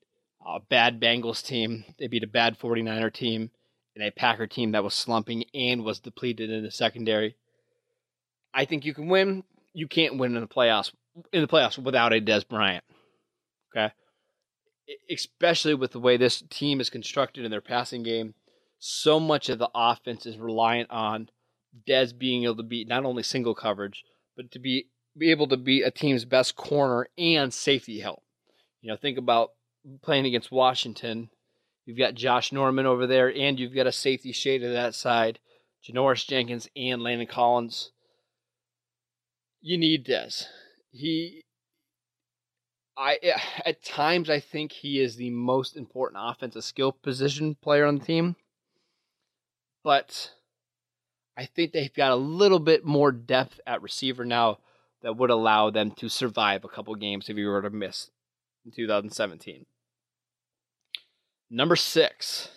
a 0.46 0.60
bad 0.60 1.00
Bengals 1.00 1.42
team, 1.42 1.86
they 1.98 2.08
beat 2.08 2.24
a 2.24 2.28
bad 2.28 2.60
49er 2.60 3.14
team, 3.14 3.52
and 3.96 4.04
a 4.06 4.12
Packer 4.12 4.48
team 4.48 4.74
that 4.74 4.84
was 4.84 4.94
slumping 4.94 5.46
and 5.54 5.86
was 5.86 6.02
depleted 6.02 6.50
in 6.50 6.64
the 6.64 6.72
secondary. 6.72 7.38
I 8.54 8.66
think 8.66 8.84
you 8.84 8.94
can 8.94 9.08
win. 9.08 9.46
You 9.74 9.88
can't 9.88 10.18
win 10.18 10.36
in 10.36 10.42
the 10.42 10.48
playoffs 10.48 10.92
in 11.32 11.42
the 11.42 11.48
playoffs 11.48 11.78
without 11.78 12.12
a 12.12 12.20
Dez 12.20 12.46
Bryant. 12.46 12.84
Okay. 13.74 13.94
Especially 15.10 15.74
with 15.74 15.92
the 15.92 16.00
way 16.00 16.18
this 16.18 16.44
team 16.50 16.82
is 16.82 16.90
constructed 16.90 17.46
in 17.46 17.52
their 17.52 17.62
passing 17.62 18.04
game, 18.04 18.34
so 18.78 19.22
much 19.22 19.48
of 19.48 19.58
the 19.58 19.70
offense 19.74 20.26
is 20.26 20.38
reliant 20.38 20.90
on 20.92 21.30
Dez 21.88 22.18
being 22.18 22.44
able 22.44 22.58
to 22.58 22.64
beat 22.64 22.88
not 22.88 23.06
only 23.06 23.24
single 23.24 23.56
coverage, 23.56 24.04
but 24.36 24.52
to 24.52 24.60
be 24.60 24.88
be 25.18 25.32
able 25.32 25.48
to 25.48 25.58
be 25.58 25.82
a 25.82 25.92
team's 25.92 26.26
best 26.26 26.56
corner 26.56 27.08
and 27.18 27.54
safety 27.54 28.00
help. 28.00 28.24
You 28.82 28.90
know, 28.90 28.98
think 28.98 29.18
about 29.18 29.52
playing 30.02 30.26
against 30.26 30.52
Washington. 30.52 31.30
You've 31.86 31.98
got 31.98 32.16
Josh 32.16 32.52
Norman 32.52 32.86
over 32.86 33.08
there, 33.08 33.34
and 33.34 33.60
you've 33.60 33.76
got 33.76 33.88
a 33.88 33.92
safety 33.92 34.32
shade 34.32 34.60
to 34.60 34.70
that 34.70 34.96
side, 34.96 35.40
Janoris 35.84 36.28
Jenkins 36.28 36.70
and 36.76 37.02
Landon 37.02 37.28
Collins. 37.28 37.92
You 39.62 39.78
need 39.78 40.06
Dez. 40.06 40.46
He, 40.92 41.44
I 42.98 43.18
eh, 43.22 43.40
at 43.66 43.84
times 43.84 44.30
I 44.30 44.40
think 44.40 44.72
he 44.72 45.00
is 45.00 45.16
the 45.16 45.30
most 45.30 45.76
important 45.76 46.24
offensive 46.24 46.64
skill 46.64 46.92
position 46.92 47.56
player 47.56 47.86
on 47.86 48.00
the 48.00 48.06
team, 48.06 48.36
but 49.84 50.32
I 51.38 51.46
think 51.46 51.72
they've 51.72 51.94
got 51.94 52.12
a 52.12 52.16
little 52.16 52.60
bit 52.60 52.86
more 52.86 53.12
depth 53.12 53.60
at 53.66 53.82
receiver 53.82 54.26
now 54.26 54.60
that 55.02 55.18
would 55.18 55.30
allow 55.30 55.70
them 55.70 55.92
to 55.92 56.10
survive 56.10 56.64
a 56.64 56.70
couple 56.70 56.94
games 56.96 57.30
if 57.30 57.38
you 57.38 57.48
were 57.48 57.62
to 57.62 57.70
miss 57.70 58.10
in 58.66 58.72
2017. 58.72 59.66
Number 61.50 61.76
six, 61.76 62.50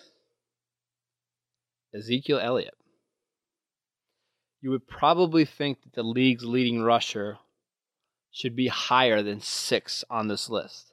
Ezekiel 1.94 2.38
Elliott. 2.38 2.74
You 4.60 4.70
would 4.70 4.86
probably 4.86 5.44
think 5.44 5.82
that 5.82 5.94
the 5.94 6.02
league's 6.02 6.44
leading 6.44 6.82
rusher 6.82 7.38
should 8.30 8.56
be 8.56 8.68
higher 8.68 9.22
than 9.22 9.40
six 9.40 10.04
on 10.10 10.28
this 10.28 10.48
list, 10.48 10.92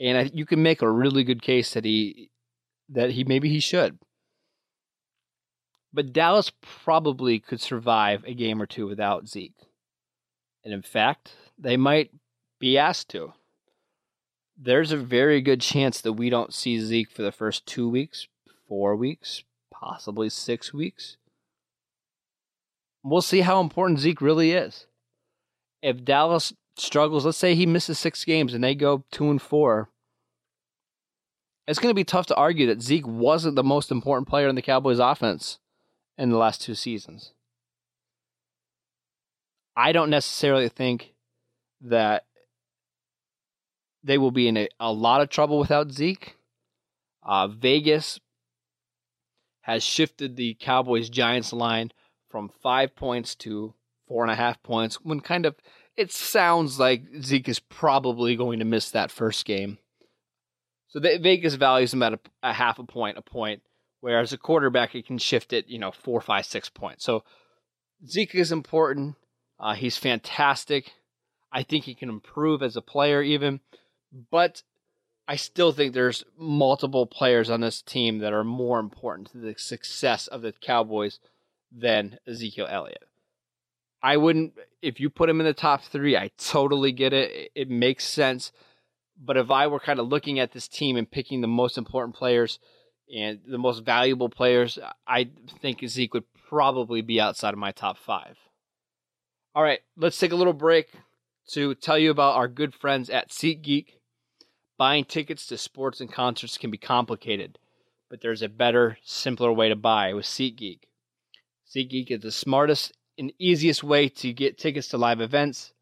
and 0.00 0.30
you 0.32 0.46
can 0.46 0.62
make 0.62 0.80
a 0.80 0.90
really 0.90 1.24
good 1.24 1.42
case 1.42 1.74
that 1.74 1.84
he 1.84 2.30
that 2.88 3.10
he 3.10 3.24
maybe 3.24 3.48
he 3.48 3.60
should. 3.60 3.98
But 5.92 6.12
Dallas 6.12 6.50
probably 6.60 7.38
could 7.38 7.60
survive 7.60 8.24
a 8.24 8.34
game 8.34 8.62
or 8.62 8.66
two 8.66 8.86
without 8.86 9.28
Zeke. 9.28 9.56
And 10.64 10.72
in 10.72 10.82
fact, 10.82 11.36
they 11.58 11.76
might 11.76 12.10
be 12.58 12.78
asked 12.78 13.10
to. 13.10 13.34
There's 14.56 14.92
a 14.92 14.96
very 14.96 15.40
good 15.40 15.60
chance 15.60 16.00
that 16.00 16.14
we 16.14 16.30
don't 16.30 16.54
see 16.54 16.78
Zeke 16.78 17.10
for 17.10 17.22
the 17.22 17.32
first 17.32 17.66
two 17.66 17.88
weeks, 17.88 18.28
four 18.68 18.96
weeks, 18.96 19.42
possibly 19.70 20.28
six 20.28 20.72
weeks. 20.72 21.16
We'll 23.02 23.20
see 23.20 23.40
how 23.40 23.60
important 23.60 23.98
Zeke 23.98 24.20
really 24.20 24.52
is. 24.52 24.86
If 25.82 26.04
Dallas 26.04 26.52
struggles, 26.76 27.26
let's 27.26 27.36
say 27.36 27.54
he 27.54 27.66
misses 27.66 27.98
six 27.98 28.24
games 28.24 28.54
and 28.54 28.62
they 28.62 28.76
go 28.76 29.04
two 29.10 29.30
and 29.30 29.42
four, 29.42 29.90
it's 31.66 31.80
going 31.80 31.90
to 31.90 31.94
be 31.94 32.04
tough 32.04 32.26
to 32.26 32.36
argue 32.36 32.68
that 32.68 32.82
Zeke 32.82 33.06
wasn't 33.06 33.56
the 33.56 33.64
most 33.64 33.90
important 33.90 34.28
player 34.28 34.48
in 34.48 34.54
the 34.54 34.62
Cowboys 34.62 35.00
offense 35.00 35.58
in 36.18 36.30
the 36.30 36.36
last 36.36 36.62
two 36.62 36.74
seasons. 36.74 37.32
I 39.76 39.92
don't 39.92 40.10
necessarily 40.10 40.68
think 40.68 41.14
that 41.80 42.24
they 44.04 44.18
will 44.18 44.30
be 44.30 44.48
in 44.48 44.56
a, 44.56 44.68
a 44.78 44.92
lot 44.92 45.20
of 45.20 45.30
trouble 45.30 45.58
without 45.58 45.92
Zeke. 45.92 46.36
Uh, 47.22 47.48
Vegas 47.48 48.20
has 49.62 49.82
shifted 49.82 50.36
the 50.36 50.56
Cowboys 50.60 51.08
Giants 51.08 51.52
line 51.52 51.92
from 52.28 52.50
five 52.62 52.96
points 52.96 53.34
to 53.36 53.74
four 54.08 54.24
and 54.24 54.30
a 54.30 54.36
half 54.36 54.62
points 54.62 54.96
when 55.02 55.20
kind 55.20 55.46
of 55.46 55.54
it 55.96 56.10
sounds 56.10 56.78
like 56.78 57.02
Zeke 57.22 57.48
is 57.48 57.60
probably 57.60 58.34
going 58.34 58.58
to 58.58 58.64
miss 58.64 58.90
that 58.90 59.10
first 59.10 59.44
game. 59.44 59.78
So 60.88 61.00
Vegas 61.00 61.54
values 61.54 61.92
him 61.92 62.02
at 62.02 62.14
a, 62.14 62.20
a 62.42 62.52
half 62.52 62.78
a 62.78 62.84
point, 62.84 63.18
a 63.18 63.22
point, 63.22 63.62
whereas 64.02 64.32
a 64.32 64.36
quarterback, 64.36 64.94
it 64.94 65.06
can 65.06 65.16
shift 65.16 65.52
it, 65.52 65.68
you 65.68 65.78
know, 65.78 65.92
four, 65.92 66.20
five, 66.20 66.44
six 66.44 66.68
points. 66.68 67.04
So 67.04 67.22
Zeke 68.06 68.34
is 68.34 68.52
important. 68.52 69.14
Uh, 69.58 69.74
he's 69.74 69.96
fantastic. 69.96 70.92
I 71.52 71.62
think 71.62 71.84
he 71.84 71.94
can 71.94 72.08
improve 72.08 72.62
as 72.62 72.76
a 72.76 72.82
player, 72.82 73.22
even. 73.22 73.60
But 74.30 74.64
I 75.28 75.36
still 75.36 75.70
think 75.70 75.94
there's 75.94 76.24
multiple 76.36 77.06
players 77.06 77.48
on 77.48 77.60
this 77.60 77.80
team 77.80 78.18
that 78.18 78.32
are 78.32 78.44
more 78.44 78.80
important 78.80 79.30
to 79.30 79.38
the 79.38 79.54
success 79.56 80.26
of 80.26 80.42
the 80.42 80.52
Cowboys 80.52 81.20
than 81.70 82.18
Ezekiel 82.26 82.66
Elliott. 82.68 83.04
I 84.02 84.16
wouldn't, 84.16 84.54
if 84.82 84.98
you 84.98 85.10
put 85.10 85.30
him 85.30 85.38
in 85.38 85.46
the 85.46 85.54
top 85.54 85.84
three, 85.84 86.16
I 86.16 86.32
totally 86.36 86.90
get 86.90 87.12
it. 87.12 87.52
It 87.54 87.70
makes 87.70 88.04
sense. 88.04 88.50
But 89.16 89.36
if 89.36 89.48
I 89.48 89.68
were 89.68 89.78
kind 89.78 90.00
of 90.00 90.08
looking 90.08 90.40
at 90.40 90.50
this 90.50 90.66
team 90.66 90.96
and 90.96 91.08
picking 91.08 91.40
the 91.40 91.46
most 91.46 91.78
important 91.78 92.16
players 92.16 92.58
and 93.12 93.40
the 93.46 93.58
most 93.58 93.84
valuable 93.84 94.28
players, 94.28 94.78
I 95.06 95.28
think 95.60 95.86
Zeke 95.86 96.14
would 96.14 96.24
probably 96.48 97.02
be 97.02 97.20
outside 97.20 97.52
of 97.52 97.58
my 97.58 97.72
top 97.72 97.98
five. 97.98 98.38
All 99.54 99.62
right, 99.62 99.80
let's 99.96 100.18
take 100.18 100.32
a 100.32 100.36
little 100.36 100.54
break 100.54 100.88
to 101.50 101.74
tell 101.74 101.98
you 101.98 102.10
about 102.10 102.36
our 102.36 102.48
good 102.48 102.74
friends 102.74 103.10
at 103.10 103.28
SeatGeek. 103.28 103.86
Buying 104.78 105.04
tickets 105.04 105.46
to 105.46 105.58
sports 105.58 106.00
and 106.00 106.10
concerts 106.10 106.56
can 106.56 106.70
be 106.70 106.78
complicated, 106.78 107.58
but 108.08 108.22
there's 108.22 108.42
a 108.42 108.48
better, 108.48 108.96
simpler 109.04 109.52
way 109.52 109.68
to 109.68 109.76
buy 109.76 110.14
with 110.14 110.24
SeatGeek. 110.24 110.80
SeatGeek 111.68 112.10
is 112.10 112.20
the 112.20 112.32
smartest 112.32 112.92
and 113.18 113.32
easiest 113.38 113.84
way 113.84 114.08
to 114.08 114.32
get 114.32 114.58
tickets 114.58 114.88
to 114.88 114.98
live 114.98 115.20
events. 115.20 115.74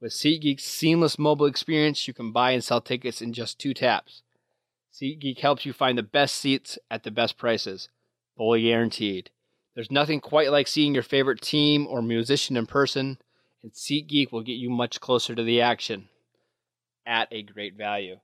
With 0.00 0.12
SeatGeek's 0.12 0.64
seamless 0.64 1.18
mobile 1.18 1.46
experience, 1.46 2.08
you 2.08 2.14
can 2.14 2.32
buy 2.32 2.52
and 2.52 2.64
sell 2.64 2.80
tickets 2.80 3.20
in 3.20 3.32
just 3.32 3.58
two 3.58 3.74
taps. 3.74 4.22
SeatGeek 4.92 5.38
helps 5.38 5.66
you 5.66 5.72
find 5.72 5.96
the 5.96 6.02
best 6.02 6.36
seats 6.36 6.78
at 6.90 7.02
the 7.02 7.10
best 7.10 7.36
prices, 7.36 7.88
fully 8.36 8.62
guaranteed. 8.62 9.30
There's 9.74 9.90
nothing 9.90 10.20
quite 10.20 10.50
like 10.50 10.66
seeing 10.66 10.94
your 10.94 11.02
favorite 11.02 11.40
team 11.40 11.86
or 11.86 12.02
musician 12.02 12.56
in 12.56 12.66
person, 12.66 13.18
and 13.62 13.72
SeatGeek 13.72 14.32
will 14.32 14.42
get 14.42 14.54
you 14.54 14.70
much 14.70 15.00
closer 15.00 15.34
to 15.34 15.42
the 15.42 15.60
action 15.60 16.08
at 17.06 17.28
a 17.30 17.42
great 17.42 17.76
value. 17.76 18.16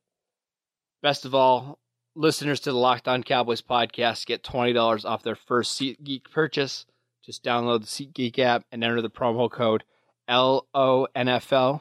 Best 1.03 1.25
of 1.25 1.35
all, 1.35 1.79
listeners 2.17 2.61
to 2.61 2.73
the 2.73 2.79
Locked 2.79 3.09
On 3.09 3.23
Cowboys 3.23 3.63
podcast 3.63 4.27
get 4.27 4.43
$20 4.43 5.05
off 5.05 5.23
their 5.23 5.37
first 5.37 5.79
SeatGeek 5.81 6.31
purchase. 6.31 6.87
Just 7.25 7.45
download 7.45 7.81
the 7.81 7.87
SeatGeek 7.87 8.39
app 8.39 8.65
and 8.73 8.83
enter 8.83 9.01
the 9.01 9.11
promo 9.11 9.51
code 9.51 9.85
LONFL. 10.29 11.81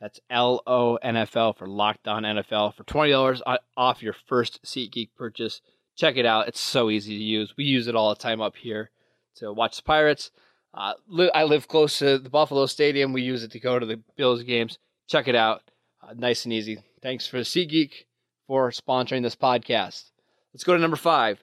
That's 0.00 0.20
LONFL 0.30 1.56
for 1.56 1.66
Locked 1.66 2.06
On 2.06 2.22
NFL 2.22 2.74
for 2.74 2.84
$20 2.84 3.58
off 3.76 4.02
your 4.02 4.14
first 4.26 4.62
SeatGeek 4.62 5.10
purchase. 5.16 5.62
Check 5.96 6.16
it 6.16 6.26
out. 6.26 6.48
It's 6.48 6.60
so 6.60 6.90
easy 6.90 7.16
to 7.16 7.24
use. 7.24 7.54
We 7.56 7.64
use 7.64 7.86
it 7.86 7.96
all 7.96 8.10
the 8.10 8.20
time 8.20 8.42
up 8.42 8.56
here 8.56 8.90
to 9.36 9.52
watch 9.52 9.76
the 9.76 9.82
Pirates. 9.82 10.30
Uh, 10.74 10.92
I 11.34 11.44
live 11.44 11.68
close 11.68 11.98
to 12.00 12.18
the 12.18 12.28
Buffalo 12.28 12.66
Stadium. 12.66 13.14
We 13.14 13.22
use 13.22 13.42
it 13.42 13.52
to 13.52 13.60
go 13.60 13.78
to 13.78 13.86
the 13.86 14.02
Bills 14.16 14.42
games. 14.42 14.78
Check 15.08 15.28
it 15.28 15.34
out. 15.34 15.62
Uh, 16.02 16.12
nice 16.14 16.44
and 16.44 16.52
easy. 16.52 16.78
Thanks 17.02 17.26
for 17.26 17.38
SeatGeek 17.38 18.04
for 18.46 18.70
sponsoring 18.70 19.22
this 19.22 19.36
podcast. 19.36 20.10
Let's 20.52 20.64
go 20.64 20.74
to 20.74 20.80
number 20.80 20.96
five. 20.96 21.42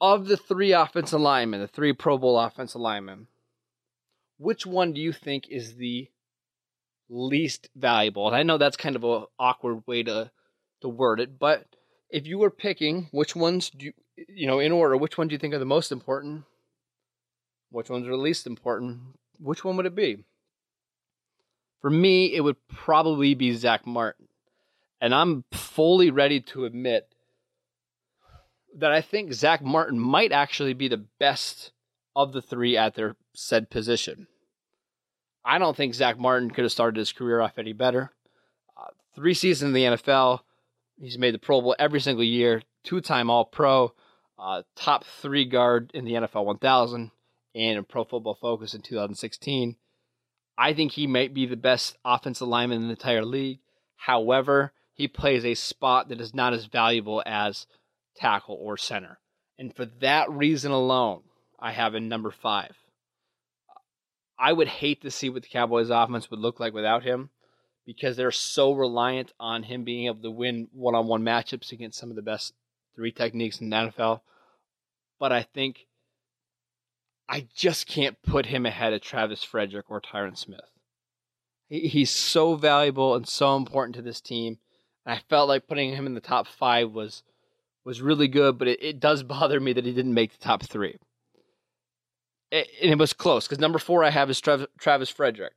Of 0.00 0.26
the 0.26 0.36
three 0.36 0.72
offensive 0.72 1.20
linemen, 1.20 1.60
the 1.60 1.68
three 1.68 1.92
Pro 1.92 2.18
Bowl 2.18 2.38
offensive 2.38 2.80
linemen, 2.80 3.28
which 4.36 4.66
one 4.66 4.92
do 4.92 5.00
you 5.00 5.12
think 5.12 5.48
is 5.48 5.76
the 5.76 6.08
least 7.08 7.68
valuable? 7.76 8.26
And 8.26 8.36
I 8.36 8.42
know 8.42 8.58
that's 8.58 8.76
kind 8.76 8.96
of 8.96 9.04
an 9.04 9.24
awkward 9.38 9.82
way 9.86 10.02
to 10.04 10.30
to 10.82 10.88
word 10.88 11.20
it, 11.20 11.38
but 11.38 11.64
if 12.10 12.26
you 12.26 12.38
were 12.38 12.50
picking 12.50 13.08
which 13.10 13.34
ones 13.34 13.70
do 13.70 13.86
you, 13.86 13.92
you 14.28 14.46
know, 14.46 14.58
in 14.58 14.72
order, 14.72 14.96
which 14.96 15.16
one 15.16 15.28
do 15.28 15.32
you 15.32 15.38
think 15.38 15.54
are 15.54 15.58
the 15.58 15.64
most 15.64 15.90
important? 15.92 16.44
Which 17.70 17.88
ones 17.88 18.06
are 18.06 18.10
the 18.10 18.16
least 18.16 18.46
important? 18.46 19.00
Which 19.38 19.64
one 19.64 19.76
would 19.76 19.86
it 19.86 19.94
be? 19.94 20.24
For 21.80 21.90
me, 21.90 22.34
it 22.34 22.42
would 22.42 22.56
probably 22.68 23.34
be 23.34 23.52
Zach 23.54 23.86
Martin. 23.86 24.28
And 25.00 25.14
I'm 25.14 25.44
fully 25.52 26.10
ready 26.10 26.40
to 26.40 26.64
admit 26.64 27.08
that 28.76 28.92
I 28.92 29.00
think 29.00 29.32
Zach 29.32 29.62
Martin 29.62 29.98
might 29.98 30.32
actually 30.32 30.74
be 30.74 30.88
the 30.88 31.04
best 31.18 31.72
of 32.14 32.32
the 32.32 32.42
three 32.42 32.76
at 32.76 32.94
their 32.94 33.16
said 33.34 33.70
position. 33.70 34.28
I 35.44 35.58
don't 35.58 35.76
think 35.76 35.94
Zach 35.94 36.18
Martin 36.18 36.50
could 36.50 36.64
have 36.64 36.72
started 36.72 36.98
his 36.98 37.12
career 37.12 37.40
off 37.40 37.58
any 37.58 37.72
better. 37.72 38.12
Uh, 38.76 38.88
three 39.14 39.34
seasons 39.34 39.68
in 39.68 39.74
the 39.74 39.96
NFL, 39.96 40.40
he's 40.98 41.18
made 41.18 41.34
the 41.34 41.38
Pro 41.38 41.60
Bowl 41.60 41.76
every 41.78 42.00
single 42.00 42.24
year, 42.24 42.62
two 42.84 43.00
time 43.00 43.30
All 43.30 43.44
Pro, 43.44 43.92
uh, 44.38 44.62
top 44.76 45.04
three 45.04 45.44
guard 45.44 45.90
in 45.94 46.04
the 46.04 46.12
NFL 46.12 46.44
1000 46.44 47.10
and 47.54 47.78
in 47.78 47.84
Pro 47.84 48.04
Football 48.04 48.34
Focus 48.34 48.74
in 48.74 48.82
2016. 48.82 49.76
I 50.56 50.74
think 50.74 50.92
he 50.92 51.06
might 51.06 51.34
be 51.34 51.46
the 51.46 51.56
best 51.56 51.96
offensive 52.04 52.48
lineman 52.48 52.82
in 52.82 52.84
the 52.84 52.90
entire 52.90 53.24
league. 53.24 53.60
However, 53.96 54.72
he 54.92 55.08
plays 55.08 55.44
a 55.44 55.54
spot 55.54 56.08
that 56.08 56.20
is 56.20 56.34
not 56.34 56.52
as 56.52 56.66
valuable 56.66 57.22
as 57.24 57.66
tackle 58.14 58.58
or 58.60 58.76
center. 58.76 59.18
And 59.58 59.74
for 59.74 59.86
that 60.00 60.30
reason 60.30 60.72
alone, 60.72 61.22
I 61.58 61.72
have 61.72 61.94
in 61.94 62.08
number 62.08 62.30
five. 62.30 62.76
I 64.42 64.52
would 64.52 64.66
hate 64.66 65.02
to 65.02 65.10
see 65.12 65.30
what 65.30 65.42
the 65.42 65.48
Cowboys 65.48 65.88
offense 65.88 66.28
would 66.28 66.40
look 66.40 66.58
like 66.58 66.74
without 66.74 67.04
him 67.04 67.30
because 67.86 68.16
they're 68.16 68.32
so 68.32 68.72
reliant 68.72 69.32
on 69.38 69.62
him 69.62 69.84
being 69.84 70.06
able 70.06 70.20
to 70.20 70.32
win 70.32 70.66
one 70.72 70.96
on 70.96 71.06
one 71.06 71.22
matchups 71.22 71.70
against 71.70 71.96
some 71.96 72.10
of 72.10 72.16
the 72.16 72.22
best 72.22 72.52
three 72.96 73.12
techniques 73.12 73.60
in 73.60 73.70
the 73.70 73.76
NFL. 73.76 74.20
But 75.20 75.30
I 75.30 75.44
think 75.44 75.86
I 77.28 77.46
just 77.54 77.86
can't 77.86 78.20
put 78.20 78.46
him 78.46 78.66
ahead 78.66 78.92
of 78.92 79.00
Travis 79.00 79.44
Frederick 79.44 79.88
or 79.88 80.00
Tyron 80.00 80.36
Smith. 80.36 80.60
He's 81.68 82.10
so 82.10 82.56
valuable 82.56 83.14
and 83.14 83.28
so 83.28 83.56
important 83.56 83.94
to 83.94 84.02
this 84.02 84.20
team. 84.20 84.58
I 85.06 85.20
felt 85.30 85.48
like 85.48 85.68
putting 85.68 85.94
him 85.94 86.04
in 86.04 86.14
the 86.14 86.20
top 86.20 86.48
five 86.48 86.90
was 86.90 87.22
was 87.84 88.02
really 88.02 88.26
good, 88.26 88.58
but 88.58 88.66
it, 88.66 88.82
it 88.82 88.98
does 88.98 89.22
bother 89.22 89.60
me 89.60 89.72
that 89.72 89.86
he 89.86 89.92
didn't 89.92 90.14
make 90.14 90.32
the 90.32 90.44
top 90.44 90.64
three. 90.64 90.98
And 92.52 92.66
it 92.80 92.98
was 92.98 93.14
close 93.14 93.48
because 93.48 93.58
number 93.58 93.78
four 93.78 94.04
I 94.04 94.10
have 94.10 94.30
is 94.30 94.40
Travis, 94.40 94.66
Travis 94.78 95.08
Frederick. 95.08 95.54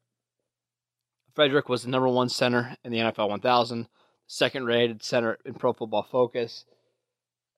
Frederick 1.36 1.68
was 1.68 1.84
the 1.84 1.90
number 1.90 2.08
one 2.08 2.30
center 2.30 2.78
in 2.86 2.92
the 2.92 3.00
NFL 3.00 3.30
1000, 3.30 3.88
second 4.28 4.66
rated 4.66 5.04
center 5.04 5.38
in 5.46 5.56
Pro 5.56 5.74
Football 5.74 6.08
Focus. 6.10 6.64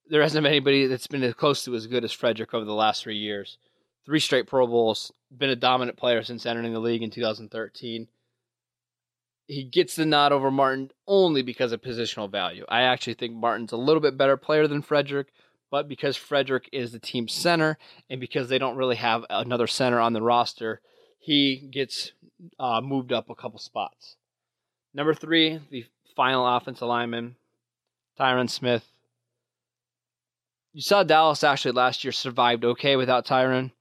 There 0.09 0.23
hasn't 0.23 0.43
been 0.43 0.51
anybody 0.51 0.87
that's 0.87 1.05
been 1.05 1.23
as 1.23 1.35
close 1.35 1.63
to 1.65 1.75
as 1.75 1.85
good 1.85 2.03
as 2.03 2.11
Frederick 2.11 2.53
over 2.53 2.65
the 2.65 2.73
last 2.73 3.03
three 3.03 3.17
years. 3.17 3.59
Three 4.05 4.19
straight 4.19 4.47
Pro 4.47 4.65
Bowls, 4.65 5.11
been 5.37 5.49
a 5.49 5.55
dominant 5.55 5.97
player 5.97 6.23
since 6.23 6.45
entering 6.45 6.73
the 6.73 6.79
league 6.79 7.03
in 7.03 7.11
2013 7.11 8.07
he 9.47 9.63
gets 9.63 9.95
the 9.95 10.05
nod 10.05 10.31
over 10.31 10.51
Martin 10.51 10.91
only 11.07 11.41
because 11.41 11.71
of 11.71 11.81
positional 11.81 12.29
value. 12.29 12.65
I 12.67 12.81
actually 12.81 13.13
think 13.13 13.33
Martin's 13.33 13.71
a 13.71 13.77
little 13.77 14.01
bit 14.01 14.17
better 14.17 14.37
player 14.37 14.67
than 14.67 14.81
Frederick, 14.81 15.27
but 15.69 15.87
because 15.87 16.15
Frederick 16.15 16.69
is 16.71 16.91
the 16.91 16.99
team 16.99 17.27
center 17.27 17.77
and 18.09 18.19
because 18.19 18.49
they 18.49 18.57
don't 18.57 18.77
really 18.77 18.95
have 18.95 19.25
another 19.29 19.67
center 19.67 19.99
on 19.99 20.13
the 20.13 20.21
roster, 20.21 20.81
he 21.19 21.69
gets 21.71 22.11
uh, 22.59 22.81
moved 22.81 23.11
up 23.11 23.29
a 23.29 23.35
couple 23.35 23.59
spots. 23.59 24.15
Number 24.93 25.13
three, 25.13 25.59
the 25.69 25.85
final 26.15 26.47
offensive 26.47 26.87
lineman, 26.87 27.35
Tyron 28.19 28.49
Smith. 28.49 28.85
You 30.73 30.81
saw 30.81 31.03
Dallas 31.03 31.43
actually 31.43 31.73
last 31.73 32.03
year 32.03 32.11
survived 32.11 32.63
okay 32.63 32.95
without 32.95 33.25
Tyron. 33.25 33.71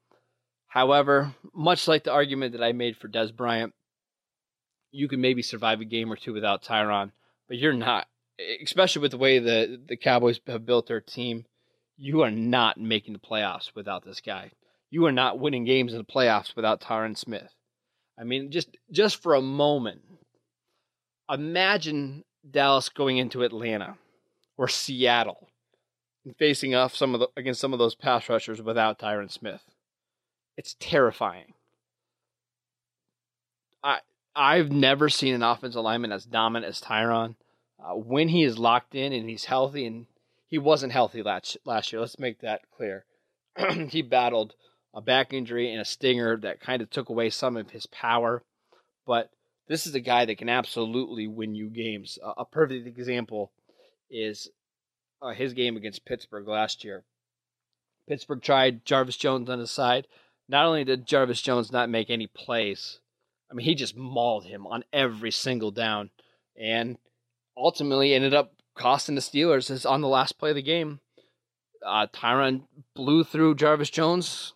However, 0.66 1.34
much 1.54 1.88
like 1.88 2.04
the 2.04 2.12
argument 2.12 2.52
that 2.52 2.62
I 2.62 2.72
made 2.72 2.96
for 2.96 3.08
Dez 3.08 3.34
Bryant, 3.34 3.72
you 4.90 5.08
can 5.08 5.20
maybe 5.20 5.42
survive 5.42 5.80
a 5.80 5.84
game 5.84 6.12
or 6.12 6.16
two 6.16 6.32
without 6.32 6.62
Tyron, 6.62 7.12
but 7.48 7.58
you're 7.58 7.72
not. 7.72 8.08
Especially 8.62 9.00
with 9.00 9.12
the 9.12 9.18
way 9.18 9.38
the 9.38 9.80
the 9.88 9.96
Cowboys 9.96 10.38
have 10.46 10.66
built 10.66 10.86
their 10.86 11.00
team, 11.00 11.46
you 11.96 12.22
are 12.22 12.30
not 12.30 12.78
making 12.78 13.12
the 13.12 13.18
playoffs 13.18 13.74
without 13.74 14.04
this 14.04 14.20
guy. 14.20 14.52
You 14.90 15.06
are 15.06 15.12
not 15.12 15.38
winning 15.38 15.64
games 15.64 15.92
in 15.92 15.98
the 15.98 16.04
playoffs 16.04 16.54
without 16.54 16.80
Tyron 16.80 17.16
Smith. 17.16 17.52
I 18.18 18.24
mean, 18.24 18.50
just 18.50 18.76
just 18.90 19.22
for 19.22 19.34
a 19.34 19.42
moment, 19.42 20.02
imagine 21.30 22.24
Dallas 22.48 22.88
going 22.88 23.18
into 23.18 23.42
Atlanta 23.42 23.96
or 24.56 24.68
Seattle 24.68 25.48
and 26.24 26.36
facing 26.36 26.74
off 26.74 26.94
some 26.94 27.14
of 27.14 27.20
the, 27.20 27.28
against 27.36 27.60
some 27.60 27.72
of 27.72 27.78
those 27.78 27.94
pass 27.94 28.28
rushers 28.28 28.62
without 28.62 28.98
Tyron 28.98 29.30
Smith. 29.30 29.62
It's 30.56 30.76
terrifying. 30.80 31.54
I 33.82 34.00
I've 34.34 34.70
never 34.70 35.08
seen 35.08 35.34
an 35.34 35.42
offensive 35.42 35.82
lineman 35.82 36.12
as 36.12 36.24
dominant 36.24 36.68
as 36.70 36.80
Tyron. 36.80 37.36
Uh, 37.78 37.94
when 37.94 38.28
he 38.28 38.42
is 38.42 38.58
locked 38.58 38.94
in 38.94 39.12
and 39.12 39.28
he's 39.28 39.44
healthy, 39.44 39.86
and 39.86 40.06
he 40.46 40.58
wasn't 40.58 40.92
healthy 40.92 41.22
last 41.22 41.56
last 41.64 41.92
year. 41.92 42.00
Let's 42.00 42.18
make 42.18 42.40
that 42.40 42.62
clear. 42.70 43.04
he 43.88 44.02
battled 44.02 44.54
a 44.94 45.00
back 45.00 45.32
injury 45.32 45.70
and 45.70 45.80
a 45.80 45.84
stinger 45.84 46.36
that 46.38 46.60
kind 46.60 46.80
of 46.80 46.90
took 46.90 47.08
away 47.08 47.30
some 47.30 47.56
of 47.56 47.70
his 47.70 47.86
power, 47.86 48.42
but 49.06 49.30
this 49.68 49.86
is 49.86 49.94
a 49.94 50.00
guy 50.00 50.24
that 50.24 50.38
can 50.38 50.48
absolutely 50.48 51.26
win 51.26 51.54
you 51.54 51.68
games. 51.68 52.18
A 52.36 52.44
perfect 52.44 52.86
example 52.86 53.52
is 54.10 54.48
uh, 55.20 55.30
his 55.30 55.52
game 55.52 55.76
against 55.76 56.04
Pittsburgh 56.04 56.46
last 56.46 56.84
year. 56.84 57.04
Pittsburgh 58.08 58.40
tried 58.40 58.84
Jarvis 58.84 59.16
Jones 59.16 59.50
on 59.50 59.58
his 59.58 59.70
side. 59.70 60.06
Not 60.48 60.66
only 60.66 60.84
did 60.84 61.06
Jarvis 61.06 61.42
Jones 61.42 61.72
not 61.72 61.90
make 61.90 62.08
any 62.08 62.28
plays, 62.28 63.00
I 63.50 63.54
mean, 63.54 63.64
he 63.64 63.74
just 63.74 63.96
mauled 63.96 64.44
him 64.44 64.66
on 64.66 64.84
every 64.92 65.32
single 65.32 65.72
down, 65.72 66.10
and 66.56 66.98
ultimately 67.56 68.14
ended 68.14 68.34
up 68.34 68.52
costing 68.76 69.14
the 69.14 69.20
Steelers. 69.20 69.70
Is 69.70 69.86
on 69.86 70.00
the 70.00 70.08
last 70.08 70.38
play 70.38 70.50
of 70.50 70.56
the 70.56 70.62
game, 70.62 71.00
uh, 71.84 72.06
Tyron 72.12 72.62
blew 72.94 73.24
through 73.24 73.56
Jarvis 73.56 73.90
Jones, 73.90 74.52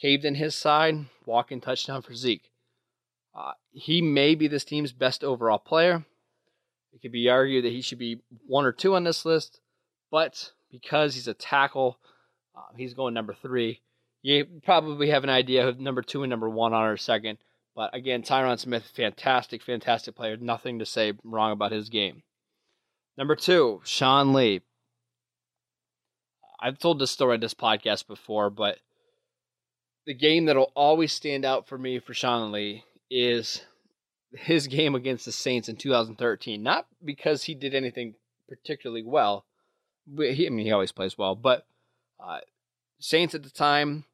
caved 0.00 0.24
in 0.24 0.36
his 0.36 0.54
side, 0.54 1.06
walking 1.26 1.60
touchdown 1.60 2.02
for 2.02 2.14
Zeke. 2.14 2.50
Uh, 3.34 3.52
he 3.70 4.02
may 4.02 4.34
be 4.34 4.48
this 4.48 4.64
team's 4.64 4.92
best 4.92 5.22
overall 5.22 5.58
player. 5.58 6.04
It 6.92 7.02
could 7.02 7.12
be 7.12 7.28
argued 7.28 7.64
that 7.64 7.72
he 7.72 7.82
should 7.82 7.98
be 7.98 8.20
one 8.46 8.64
or 8.64 8.72
two 8.72 8.94
on 8.94 9.04
this 9.04 9.24
list, 9.24 9.60
but 10.10 10.52
because 10.70 11.14
he's 11.14 11.28
a 11.28 11.34
tackle, 11.34 11.98
uh, 12.56 12.62
he's 12.76 12.94
going 12.94 13.14
number 13.14 13.34
three. 13.34 13.80
You 14.22 14.46
probably 14.64 15.10
have 15.10 15.22
an 15.22 15.30
idea 15.30 15.68
of 15.68 15.78
number 15.78 16.02
two 16.02 16.22
and 16.24 16.30
number 16.30 16.48
one 16.48 16.72
on 16.72 16.82
our 16.82 16.96
second. 16.96 17.38
But 17.76 17.94
again, 17.94 18.22
Tyron 18.22 18.58
Smith, 18.58 18.90
fantastic, 18.96 19.62
fantastic 19.62 20.16
player. 20.16 20.36
Nothing 20.36 20.80
to 20.80 20.86
say 20.86 21.12
wrong 21.22 21.52
about 21.52 21.70
his 21.70 21.88
game. 21.88 22.22
Number 23.18 23.34
two, 23.34 23.80
Sean 23.84 24.32
Lee. 24.32 24.60
I've 26.60 26.78
told 26.78 27.00
this 27.00 27.10
story 27.10 27.34
on 27.34 27.40
this 27.40 27.52
podcast 27.52 28.06
before, 28.06 28.48
but 28.48 28.78
the 30.06 30.14
game 30.14 30.44
that'll 30.44 30.70
always 30.76 31.12
stand 31.12 31.44
out 31.44 31.66
for 31.66 31.76
me 31.76 31.98
for 31.98 32.14
Sean 32.14 32.52
Lee 32.52 32.84
is 33.10 33.62
his 34.30 34.68
game 34.68 34.94
against 34.94 35.24
the 35.24 35.32
Saints 35.32 35.68
in 35.68 35.74
2013. 35.74 36.62
Not 36.62 36.86
because 37.04 37.42
he 37.42 37.56
did 37.56 37.74
anything 37.74 38.14
particularly 38.48 39.02
well. 39.02 39.44
He, 40.16 40.46
I 40.46 40.50
mean, 40.50 40.64
he 40.64 40.70
always 40.70 40.92
plays 40.92 41.18
well, 41.18 41.34
but 41.34 41.66
uh, 42.20 42.38
Saints 43.00 43.34
at 43.34 43.42
the 43.42 43.50
time 43.50 44.04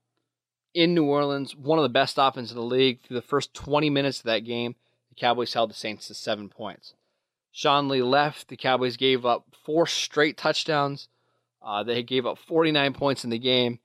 in 0.72 0.94
New 0.94 1.04
Orleans, 1.04 1.54
one 1.54 1.78
of 1.78 1.82
the 1.82 1.90
best 1.90 2.16
offenses 2.18 2.52
in 2.52 2.58
the 2.58 2.64
league. 2.64 3.02
Through 3.02 3.16
the 3.16 3.22
first 3.22 3.52
20 3.52 3.90
minutes 3.90 4.20
of 4.20 4.24
that 4.24 4.46
game, 4.46 4.76
the 5.10 5.14
Cowboys 5.14 5.52
held 5.52 5.68
the 5.68 5.74
Saints 5.74 6.06
to 6.06 6.14
seven 6.14 6.48
points. 6.48 6.94
Sean 7.56 7.88
Lee 7.88 8.02
left. 8.02 8.48
The 8.48 8.56
Cowboys 8.56 8.98
gave 8.98 9.24
up 9.24 9.46
four 9.64 9.86
straight 9.86 10.36
touchdowns. 10.36 11.08
Uh, 11.62 11.82
they 11.82 12.02
gave 12.02 12.26
up 12.26 12.36
49 12.38 12.92
points 12.92 13.24
in 13.24 13.30
the 13.30 13.38
game. 13.38 13.78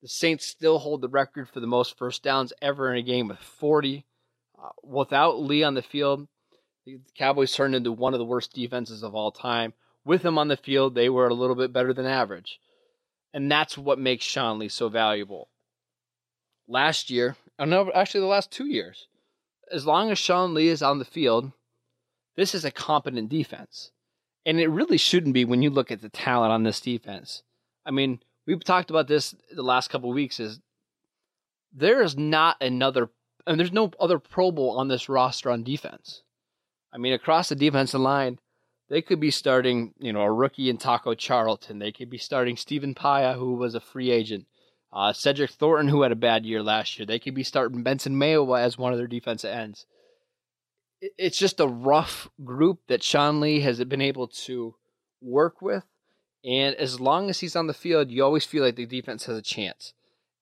The 0.00 0.08
Saints 0.08 0.46
still 0.46 0.78
hold 0.78 1.02
the 1.02 1.08
record 1.08 1.48
for 1.48 1.60
the 1.60 1.66
most 1.66 1.98
first 1.98 2.22
downs 2.22 2.52
ever 2.62 2.90
in 2.90 2.96
a 2.96 3.02
game 3.02 3.28
with 3.28 3.38
40. 3.38 4.06
Uh, 4.58 4.68
without 4.82 5.40
Lee 5.40 5.62
on 5.62 5.74
the 5.74 5.82
field, 5.82 6.28
the 6.86 7.00
Cowboys 7.14 7.54
turned 7.54 7.74
into 7.74 7.92
one 7.92 8.14
of 8.14 8.18
the 8.18 8.24
worst 8.24 8.54
defenses 8.54 9.02
of 9.02 9.14
all 9.14 9.32
time. 9.32 9.74
With 10.04 10.24
him 10.24 10.38
on 10.38 10.48
the 10.48 10.56
field, 10.56 10.94
they 10.94 11.08
were 11.08 11.26
a 11.28 11.34
little 11.34 11.56
bit 11.56 11.72
better 11.72 11.92
than 11.92 12.06
average. 12.06 12.60
And 13.34 13.50
that's 13.50 13.76
what 13.76 13.98
makes 13.98 14.24
Sean 14.24 14.58
Lee 14.58 14.68
so 14.68 14.88
valuable 14.88 15.48
last 16.68 17.10
year, 17.10 17.36
no, 17.58 17.90
actually 17.92 18.20
the 18.20 18.26
last 18.26 18.50
two 18.50 18.66
years, 18.66 19.08
as 19.72 19.86
long 19.86 20.10
as 20.10 20.18
Sean 20.18 20.54
Lee 20.54 20.68
is 20.68 20.82
on 20.82 20.98
the 20.98 21.04
field, 21.04 21.52
this 22.36 22.54
is 22.54 22.64
a 22.64 22.70
competent 22.70 23.28
defense. 23.28 23.90
And 24.44 24.60
it 24.60 24.68
really 24.68 24.98
shouldn't 24.98 25.34
be 25.34 25.44
when 25.44 25.62
you 25.62 25.70
look 25.70 25.90
at 25.90 26.02
the 26.02 26.08
talent 26.08 26.52
on 26.52 26.62
this 26.62 26.80
defense. 26.80 27.42
I 27.84 27.90
mean, 27.90 28.20
we've 28.46 28.62
talked 28.62 28.90
about 28.90 29.08
this 29.08 29.34
the 29.50 29.62
last 29.62 29.88
couple 29.88 30.12
weeks 30.12 30.38
is 30.38 30.60
there 31.72 32.02
is 32.02 32.16
not 32.16 32.56
another 32.60 33.10
and 33.46 33.58
there's 33.58 33.72
no 33.72 33.90
other 34.00 34.18
Pro 34.18 34.50
Bowl 34.50 34.78
on 34.78 34.88
this 34.88 35.08
roster 35.08 35.50
on 35.50 35.62
defense. 35.62 36.22
I 36.92 36.98
mean, 36.98 37.12
across 37.12 37.48
the 37.48 37.54
defensive 37.54 38.00
line, 38.00 38.38
they 38.88 39.02
could 39.02 39.20
be 39.20 39.30
starting, 39.30 39.94
you 39.98 40.12
know, 40.12 40.22
a 40.22 40.32
rookie 40.32 40.70
in 40.70 40.78
Taco 40.78 41.14
Charlton. 41.14 41.78
They 41.78 41.92
could 41.92 42.10
be 42.10 42.18
starting 42.18 42.56
Stephen 42.56 42.94
Paea, 42.94 43.34
who 43.36 43.54
was 43.54 43.74
a 43.74 43.80
free 43.80 44.10
agent. 44.10 44.46
Uh, 44.92 45.12
Cedric 45.12 45.50
Thornton, 45.50 45.88
who 45.88 46.02
had 46.02 46.12
a 46.12 46.16
bad 46.16 46.46
year 46.46 46.62
last 46.62 46.98
year, 46.98 47.06
they 47.06 47.18
could 47.18 47.34
be 47.34 47.42
starting 47.42 47.82
Benson 47.82 48.16
Mayowa 48.16 48.60
as 48.60 48.78
one 48.78 48.92
of 48.92 48.98
their 48.98 49.06
defensive 49.06 49.50
ends. 49.50 49.86
It's 51.18 51.38
just 51.38 51.60
a 51.60 51.66
rough 51.66 52.28
group 52.44 52.80
that 52.88 53.02
Sean 53.02 53.40
Lee 53.40 53.60
has 53.60 53.82
been 53.84 54.00
able 54.00 54.28
to 54.28 54.74
work 55.20 55.60
with. 55.60 55.84
And 56.44 56.76
as 56.76 57.00
long 57.00 57.28
as 57.28 57.40
he's 57.40 57.56
on 57.56 57.66
the 57.66 57.74
field, 57.74 58.10
you 58.10 58.24
always 58.24 58.44
feel 58.44 58.62
like 58.62 58.76
the 58.76 58.86
defense 58.86 59.26
has 59.26 59.36
a 59.36 59.42
chance. 59.42 59.94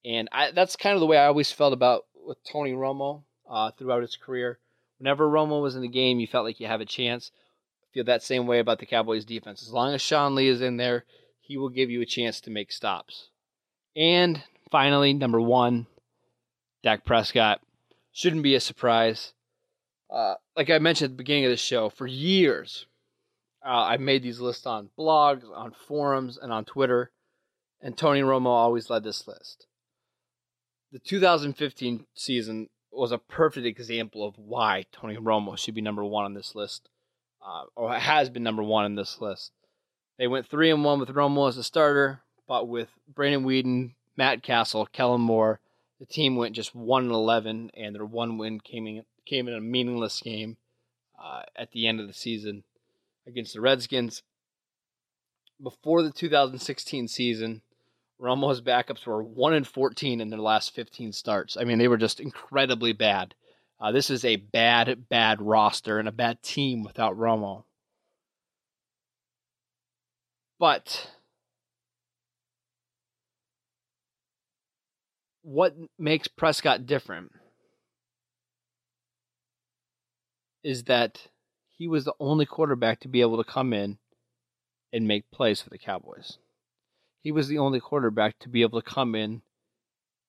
And 0.05 0.29
I, 0.33 0.51
that's 0.51 0.77
kind 0.77 0.95
of 0.95 1.01
the 1.01 1.07
way 1.07 1.17
I 1.17 1.27
always 1.27 1.51
felt 1.51 1.73
about 1.73 2.05
with 2.15 2.39
Tony 2.45 2.73
Romo 2.73 3.23
uh, 3.51 3.71
throughout 3.71 4.03
his 4.03 4.17
career. 4.17 4.59
Whenever 4.99 5.29
Romo 5.29 5.63
was 5.63 5.77
in 5.77 5.83
the 5.83 5.89
game, 5.89 6.21
you 6.21 6.27
felt 6.27 6.45
like 6.45 6.61
you 6.61 6.67
have 6.67 6.81
a 6.81 6.87
chance. 6.87 7.31
I 7.83 7.87
feel 7.95 8.05
that 8.05 8.23
same 8.23 8.47
way 8.47 8.59
about 8.59 8.81
the 8.81 8.87
Cowboys 8.87 9.25
defense. 9.25 9.63
As 9.63 9.73
long 9.73 9.95
as 9.95 10.03
Sean 10.03 10.35
Lee 10.35 10.49
is 10.49 10.61
in 10.61 10.77
there, 10.77 11.05
he 11.41 11.57
will 11.57 11.71
give 11.71 11.91
you 11.91 12.03
a 12.03 12.07
chance 12.07 12.41
to 12.43 12.51
make 12.51 12.71
stops. 12.71 13.29
And 13.97 14.43
finally, 14.71 15.13
number 15.13 15.41
one, 15.41 15.87
Dak 16.83 17.05
Prescott. 17.05 17.61
Shouldn't 18.13 18.43
be 18.43 18.55
a 18.55 18.61
surprise. 18.61 19.33
Uh, 20.15 20.35
like 20.57 20.71
I 20.71 20.79
mentioned 20.79 21.07
at 21.07 21.11
the 21.17 21.23
beginning 21.23 21.47
of 21.47 21.51
the 21.51 21.57
show, 21.57 21.89
for 21.89 22.07
years, 22.07 22.87
uh, 23.67 23.71
I've 23.71 24.01
made 24.01 24.23
these 24.23 24.39
lists 24.39 24.65
on 24.65 24.91
blogs, 24.97 25.43
on 25.53 25.73
forums, 25.73 26.39
and 26.41 26.53
on 26.53 26.65
Twitter, 26.65 27.11
and 27.81 27.99
Tony 27.99 28.21
Romo 28.21 28.47
always 28.47 28.89
led 28.89 29.03
this 29.03 29.27
list. 29.27 29.67
The 30.93 31.01
2015 31.01 32.07
season 32.15 32.69
was 32.93 33.11
a 33.11 33.19
perfect 33.19 33.67
example 33.67 34.25
of 34.25 34.39
why 34.39 34.85
Tony 34.93 35.17
Romo 35.17 35.59
should 35.59 35.75
be 35.75 35.81
number 35.81 36.05
one 36.05 36.25
on 36.25 36.35
this 36.35 36.55
list, 36.55 36.89
uh, 37.45 37.65
or 37.75 37.93
has 37.93 38.31
been 38.31 38.45
number 38.45 38.63
one 38.63 38.85
on 38.85 38.95
this 38.95 39.21
list. 39.21 39.51
They 40.17 40.29
went 40.29 40.47
three 40.47 40.71
and 40.71 40.85
one 40.85 41.01
with 41.01 41.09
Romo 41.09 41.49
as 41.49 41.57
a 41.57 41.65
starter 41.65 42.21
but 42.47 42.69
with 42.69 42.89
Brandon 43.09 43.45
Weeden, 43.45 43.95
Matt 44.17 44.43
Cassel, 44.43 44.87
Kellen 44.87 45.21
Moore, 45.21 45.61
the 45.99 46.07
team 46.07 46.37
went 46.37 46.55
just 46.55 46.75
one 46.75 47.05
and 47.05 47.13
eleven, 47.13 47.71
and 47.75 47.95
their 47.95 48.05
one 48.05 48.37
win 48.37 48.61
came 48.61 48.87
in 48.87 49.05
came 49.25 49.49
in 49.49 49.55
a 49.55 49.61
meaningless 49.61 50.21
game 50.21 50.57
uh, 51.23 51.43
at 51.57 51.73
the 51.73 51.87
end 51.87 52.01
of 52.01 52.07
the 52.07 52.13
season 52.13 52.65
against 53.27 53.55
the 53.55 53.61
Redskins. 53.61 54.23
Before 55.63 56.03
the 56.03 56.11
2016 56.11 57.09
season, 57.09 57.63
Romo's 58.21 58.61
backups 58.61 59.07
were 59.07 59.23
one 59.23 59.55
and 59.55 59.67
14 59.67 60.21
in 60.21 60.31
their 60.31 60.39
last 60.39 60.75
15 60.75 61.13
starts. 61.13 61.57
I 61.57 61.65
mean, 61.65 61.79
they 61.79 61.89
were 61.89 61.97
just 61.97 62.21
incredibly 62.21 62.93
bad. 62.93 63.35
Uh, 63.81 63.93
this 63.93 64.11
is 64.11 64.25
a 64.25 64.37
bad, 64.37 65.09
bad 65.09 65.43
roster 65.43 65.99
and 65.99 66.09
a 66.09 66.13
bad 66.13 66.43
team 66.43 66.83
without 66.83 67.17
Romo. 67.17 67.65
But 70.59 71.11
what 75.43 75.77
makes 75.99 76.29
Prescott 76.29 76.87
different 76.87 77.33
is 80.65 80.85
that 80.85 81.29
he 81.69 81.87
was 81.87 82.05
the 82.05 82.15
only 82.19 82.47
quarterback 82.47 82.99
to 83.01 83.09
be 83.09 83.21
able 83.21 83.37
to 83.37 83.49
come 83.49 83.73
in 83.73 83.99
and 84.93 85.07
make 85.07 85.31
plays 85.31 85.61
for 85.61 85.71
the 85.71 85.79
Cowboys. 85.79 86.39
He 87.21 87.31
was 87.31 87.49
the 87.49 87.59
only 87.59 87.81
quarterback 87.81 88.39
to 88.41 88.49
be 88.49 88.63
able 88.63 88.81
to 88.81 88.91
come 88.91 89.15
in 89.15 89.43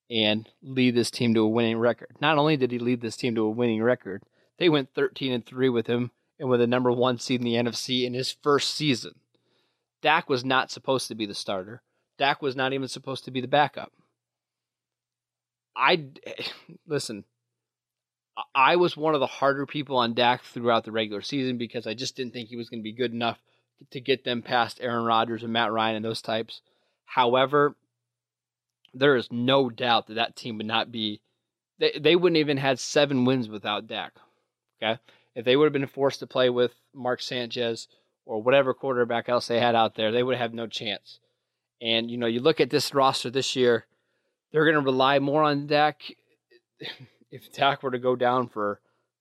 and 0.10 0.50
lead 0.62 0.96
this 0.96 1.10
team 1.10 1.34
to 1.34 1.42
a 1.42 1.48
winning 1.48 1.78
record. 1.78 2.16
Not 2.20 2.38
only 2.38 2.58
did 2.58 2.72
he 2.72 2.80
lead 2.80 3.02
this 3.02 3.18
team 3.18 3.36
to 3.36 3.42
a 3.42 3.50
winning 3.50 3.82
record, 3.82 4.24
they 4.60 4.70
went 4.70 4.94
13 4.94 5.32
and 5.32 5.46
3 5.46 5.70
with 5.70 5.88
him 5.88 6.12
and 6.40 6.50
with 6.50 6.62
a 6.62 6.68
number 6.68 6.92
1 6.92 7.20
seed 7.20 7.42
in 7.42 7.46
the 7.46 7.56
NFC 7.56 8.06
in 8.06 8.14
his 8.14 8.36
first 8.44 8.76
season. 8.76 9.16
Dak 10.02 10.30
was 10.30 10.46
not 10.46 10.72
supposed 10.72 11.08
to 11.08 11.16
be 11.16 11.26
the 11.26 11.34
starter. 11.34 11.82
Dak 12.18 12.42
was 12.42 12.56
not 12.56 12.74
even 12.74 12.88
supposed 12.88 13.26
to 13.26 13.32
be 13.32 13.42
the 13.42 13.48
backup. 13.48 13.92
I 15.76 16.06
listen. 16.88 17.26
I 18.54 18.76
was 18.76 18.98
one 18.98 19.14
of 19.14 19.22
the 19.22 19.28
harder 19.28 19.66
people 19.66 19.98
on 19.98 20.14
Dak 20.14 20.44
throughout 20.44 20.84
the 20.84 20.92
regular 20.92 21.22
season 21.22 21.58
because 21.58 21.88
I 21.88 21.94
just 21.94 22.16
didn't 22.16 22.34
think 22.34 22.50
he 22.50 22.58
was 22.58 22.70
going 22.70 22.82
to 22.82 22.84
be 22.84 22.92
good 22.92 23.14
enough 23.14 23.40
to 23.92 24.02
get 24.02 24.24
them 24.24 24.42
past 24.42 24.80
Aaron 24.82 25.06
Rodgers 25.06 25.44
and 25.44 25.54
Matt 25.54 25.72
Ryan 25.72 25.98
and 25.98 26.06
those 26.06 26.22
types. 26.22 26.62
However, 27.06 27.76
there 28.94 29.16
is 29.16 29.32
no 29.32 29.70
doubt 29.70 30.08
that 30.08 30.16
that 30.16 30.36
team 30.36 30.58
would 30.58 30.66
not 30.66 30.92
be 30.92 31.22
they, 31.80 32.00
they 32.00 32.16
wouldn't 32.16 32.38
even 32.38 32.58
had 32.58 32.80
seven 32.80 33.26
wins 33.26 33.50
without 33.50 33.88
Dak. 33.88 34.14
Okay? 34.82 35.00
If 35.36 35.46
they 35.46 35.56
would 35.56 35.66
have 35.66 35.74
been 35.74 35.88
forced 35.88 36.20
to 36.20 36.28
play 36.28 36.50
with 36.50 36.72
Mark 36.94 37.22
Sanchez 37.22 37.88
or 38.26 38.42
whatever 38.42 38.74
quarterback 38.74 39.28
else 39.30 39.48
they 39.48 39.60
had 39.60 39.76
out 39.76 39.96
there, 39.96 40.12
they 40.12 40.24
would 40.24 40.38
have 40.38 40.54
no 40.54 40.68
chance. 40.68 41.20
And 41.82 42.10
you 42.10 42.18
know, 42.18 42.28
you 42.28 42.40
look 42.40 42.62
at 42.62 42.70
this 42.70 42.94
roster 42.94 43.30
this 43.30 43.56
year, 43.56 43.86
they're 44.52 44.64
going 44.64 44.76
to 44.76 44.82
rely 44.82 45.20
more 45.20 45.44
on 45.44 45.68
Dak. 45.68 46.02
If 47.36 47.52
Dak 47.52 47.84
were 47.84 47.92
to 47.92 48.00
go 48.00 48.16
down 48.16 48.48
for 48.48 48.80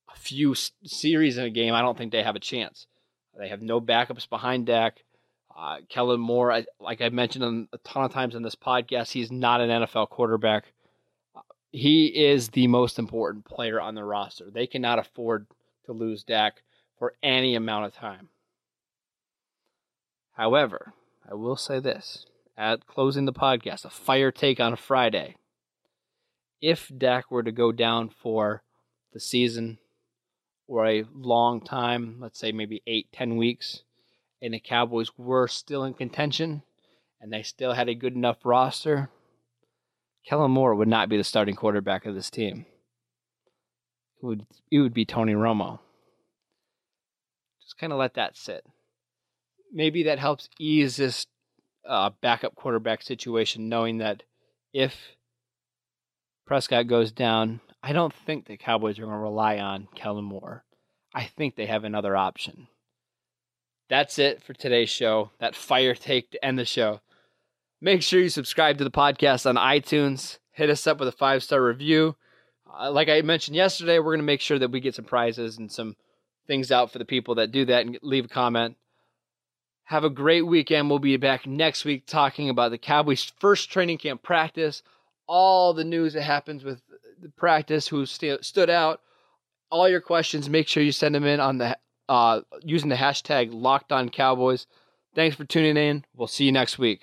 a 0.09 0.17
few 0.17 0.55
series 0.55 1.37
in 1.37 1.45
a 1.45 1.51
game, 1.51 1.75
I 1.75 1.83
don't 1.83 1.99
think 1.99 2.13
they 2.13 2.23
have 2.23 2.37
a 2.37 2.41
chance. 2.41 2.87
They 3.37 3.49
have 3.49 3.61
no 3.61 3.81
backups 3.81 4.29
behind 4.29 4.67
Dak. 4.67 5.03
Uh, 5.57 5.79
Kellen 5.89 6.21
Moore, 6.21 6.53
I, 6.53 6.65
like 6.79 7.01
I 7.01 7.09
mentioned 7.09 7.45
on, 7.45 7.69
a 7.73 7.79
ton 7.79 8.05
of 8.05 8.13
times 8.13 8.37
on 8.37 8.43
this 8.43 8.55
podcast, 8.55 9.11
he's 9.11 9.33
not 9.33 9.61
an 9.61 9.69
NFL 9.69 10.11
quarterback. 10.11 10.65
Uh, 11.35 11.41
he 11.73 12.07
is 12.07 12.51
the 12.51 12.69
most 12.69 13.01
important 13.01 13.45
player 13.47 13.81
on 13.81 13.97
the 13.97 14.05
roster. 14.05 14.49
They 14.49 14.69
cannot 14.69 15.01
afford 15.01 15.49
to 15.87 15.93
lose 15.93 16.23
Dak 16.23 16.63
for 16.97 17.15
any 17.21 17.57
amount 17.57 17.87
of 17.87 17.95
time. 17.95 18.29
However, 20.33 20.95
I 21.29 21.35
will 21.35 21.57
say 21.57 21.81
this 21.81 22.27
at 22.57 22.87
closing 22.87 23.25
the 23.25 23.33
podcast, 23.33 23.85
a 23.85 23.91
fire 23.91 24.31
take 24.31 24.61
on 24.61 24.73
a 24.73 24.77
Friday. 24.77 25.35
If 26.61 26.91
Dak 26.97 27.31
were 27.31 27.43
to 27.43 27.53
go 27.53 27.73
down 27.73 28.09
for 28.09 28.63
the 29.13 29.21
season 29.21 29.79
or 30.67 30.87
a 30.87 31.05
long 31.15 31.61
time, 31.61 32.17
let's 32.21 32.39
say 32.39 32.53
maybe 32.53 32.83
eight, 32.87 33.09
ten 33.13 33.37
weeks, 33.37 33.83
and 34.41 34.55
the 34.55 34.61
Cowboys 34.61 35.11
were 35.17 35.49
still 35.49 35.85
in 35.85 35.95
contention 35.95 36.63
and 37.25 37.33
they 37.33 37.43
still 37.43 37.73
had 37.73 37.89
a 37.89 37.95
good 37.95 38.15
enough 38.15 38.37
roster, 38.45 39.09
Kellen 40.27 40.51
Moore 40.51 40.75
would 40.75 40.89
not 40.89 41.09
be 41.09 41.17
the 41.17 41.25
starting 41.25 41.55
quarterback 41.55 42.05
of 42.05 42.15
this 42.15 42.29
team. 42.29 42.67
It 44.23 44.27
would 44.27 44.47
it 44.71 44.81
would 44.81 44.93
be 44.93 45.07
Tony 45.07 45.33
Romo. 45.33 45.79
Just 47.63 47.79
kind 47.79 47.95
of 47.95 47.99
let 47.99 48.15
that 48.15 48.37
sit. 48.37 48.67
Maybe 49.73 50.03
that 50.03 50.19
helps 50.19 50.51
ease 50.59 50.97
this 50.97 51.27
uh, 51.89 52.11
backup 52.21 52.55
quarterback 52.55 53.03
situation, 53.03 53.71
knowing 53.71 53.99
that 53.99 54.23
if 54.75 54.95
Prescott 56.47 56.87
goes 56.87 57.13
down, 57.13 57.61
I 57.83 57.93
don't 57.93 58.13
think 58.13 58.47
the 58.47 58.57
Cowboys 58.57 58.99
are 58.99 59.03
going 59.03 59.15
to 59.15 59.19
rely 59.19 59.59
on 59.59 59.89
Kellen 59.95 60.25
Moore. 60.25 60.65
I 61.15 61.25
think 61.25 61.57
they 61.57 61.67
have 61.67 61.85
another 61.85 62.17
option 62.17 62.69
that's 63.89 64.19
it 64.19 64.43
for 64.43 64.55
today's 64.55 64.91
show. 64.91 65.31
That 65.39 65.55
fire 65.55 65.95
take 65.95 66.31
to 66.31 66.45
end 66.45 66.59
the 66.59 66.65
show. 66.65 67.01
Make 67.81 68.03
sure 68.03 68.21
you 68.21 68.29
subscribe 68.29 68.79
to 68.79 68.85
the 68.85 68.91
podcast 68.91 69.47
on 69.47 69.57
iTunes. 69.57 70.39
Hit 70.53 70.71
us 70.71 70.87
up 70.87 70.99
with 70.99 71.09
a 71.09 71.13
five 71.13 71.43
star 71.43 71.63
review. 71.63 72.17
Uh, 72.73 72.91
like 72.91 73.09
I 73.09 73.21
mentioned 73.23 73.57
yesterday, 73.57 73.99
we're 73.99 74.13
going 74.13 74.19
to 74.19 74.25
make 74.25 74.41
sure 74.41 74.59
that 74.59 74.71
we 74.71 74.81
get 74.81 74.95
some 74.95 75.05
prizes 75.05 75.59
and 75.59 75.71
some 75.71 75.97
things 76.47 76.73
out 76.73 76.91
for 76.91 76.99
the 76.99 77.05
people 77.05 77.37
that 77.37 77.53
do 77.53 77.65
that 77.67 77.87
and 77.87 77.99
leave 78.03 78.25
a 78.25 78.29
comment. 78.29 78.77
Have 79.85 80.05
a 80.05 80.11
great 80.11 80.43
weekend. 80.43 80.89
We'll 80.89 80.99
be 80.99 81.17
back 81.17 81.47
next 81.47 81.85
week 81.85 82.07
talking 82.07 82.49
about 82.49 82.71
the 82.71 82.79
Cowboys' 82.79 83.33
first 83.39 83.71
training 83.71 83.99
camp 83.99 84.23
practice, 84.23 84.83
all 85.27 85.75
the 85.75 85.85
news 85.85 86.13
that 86.15 86.23
happens 86.23 86.65
with 86.65 86.83
the 87.21 87.29
practice, 87.31 87.89
who 87.89 88.07
st- 88.07 88.45
stood 88.45 88.71
out, 88.71 89.01
all 89.71 89.89
your 89.89 90.01
questions. 90.01 90.49
Make 90.49 90.69
sure 90.69 90.83
you 90.83 90.93
send 90.93 91.15
them 91.15 91.25
in 91.25 91.41
on 91.41 91.59
the 91.59 91.77
uh, 92.09 92.43
using 92.63 92.91
the 92.91 92.97
hashtag 92.97 93.49
Locked 93.53 93.93
On 93.93 94.09
Cowboys. 94.09 94.67
Thanks 95.15 95.37
for 95.37 95.45
tuning 95.45 95.77
in. 95.77 96.05
We'll 96.15 96.29
see 96.29 96.45
you 96.45 96.53
next 96.53 96.79
week. 96.79 97.03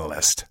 Catalyst. 0.01 0.45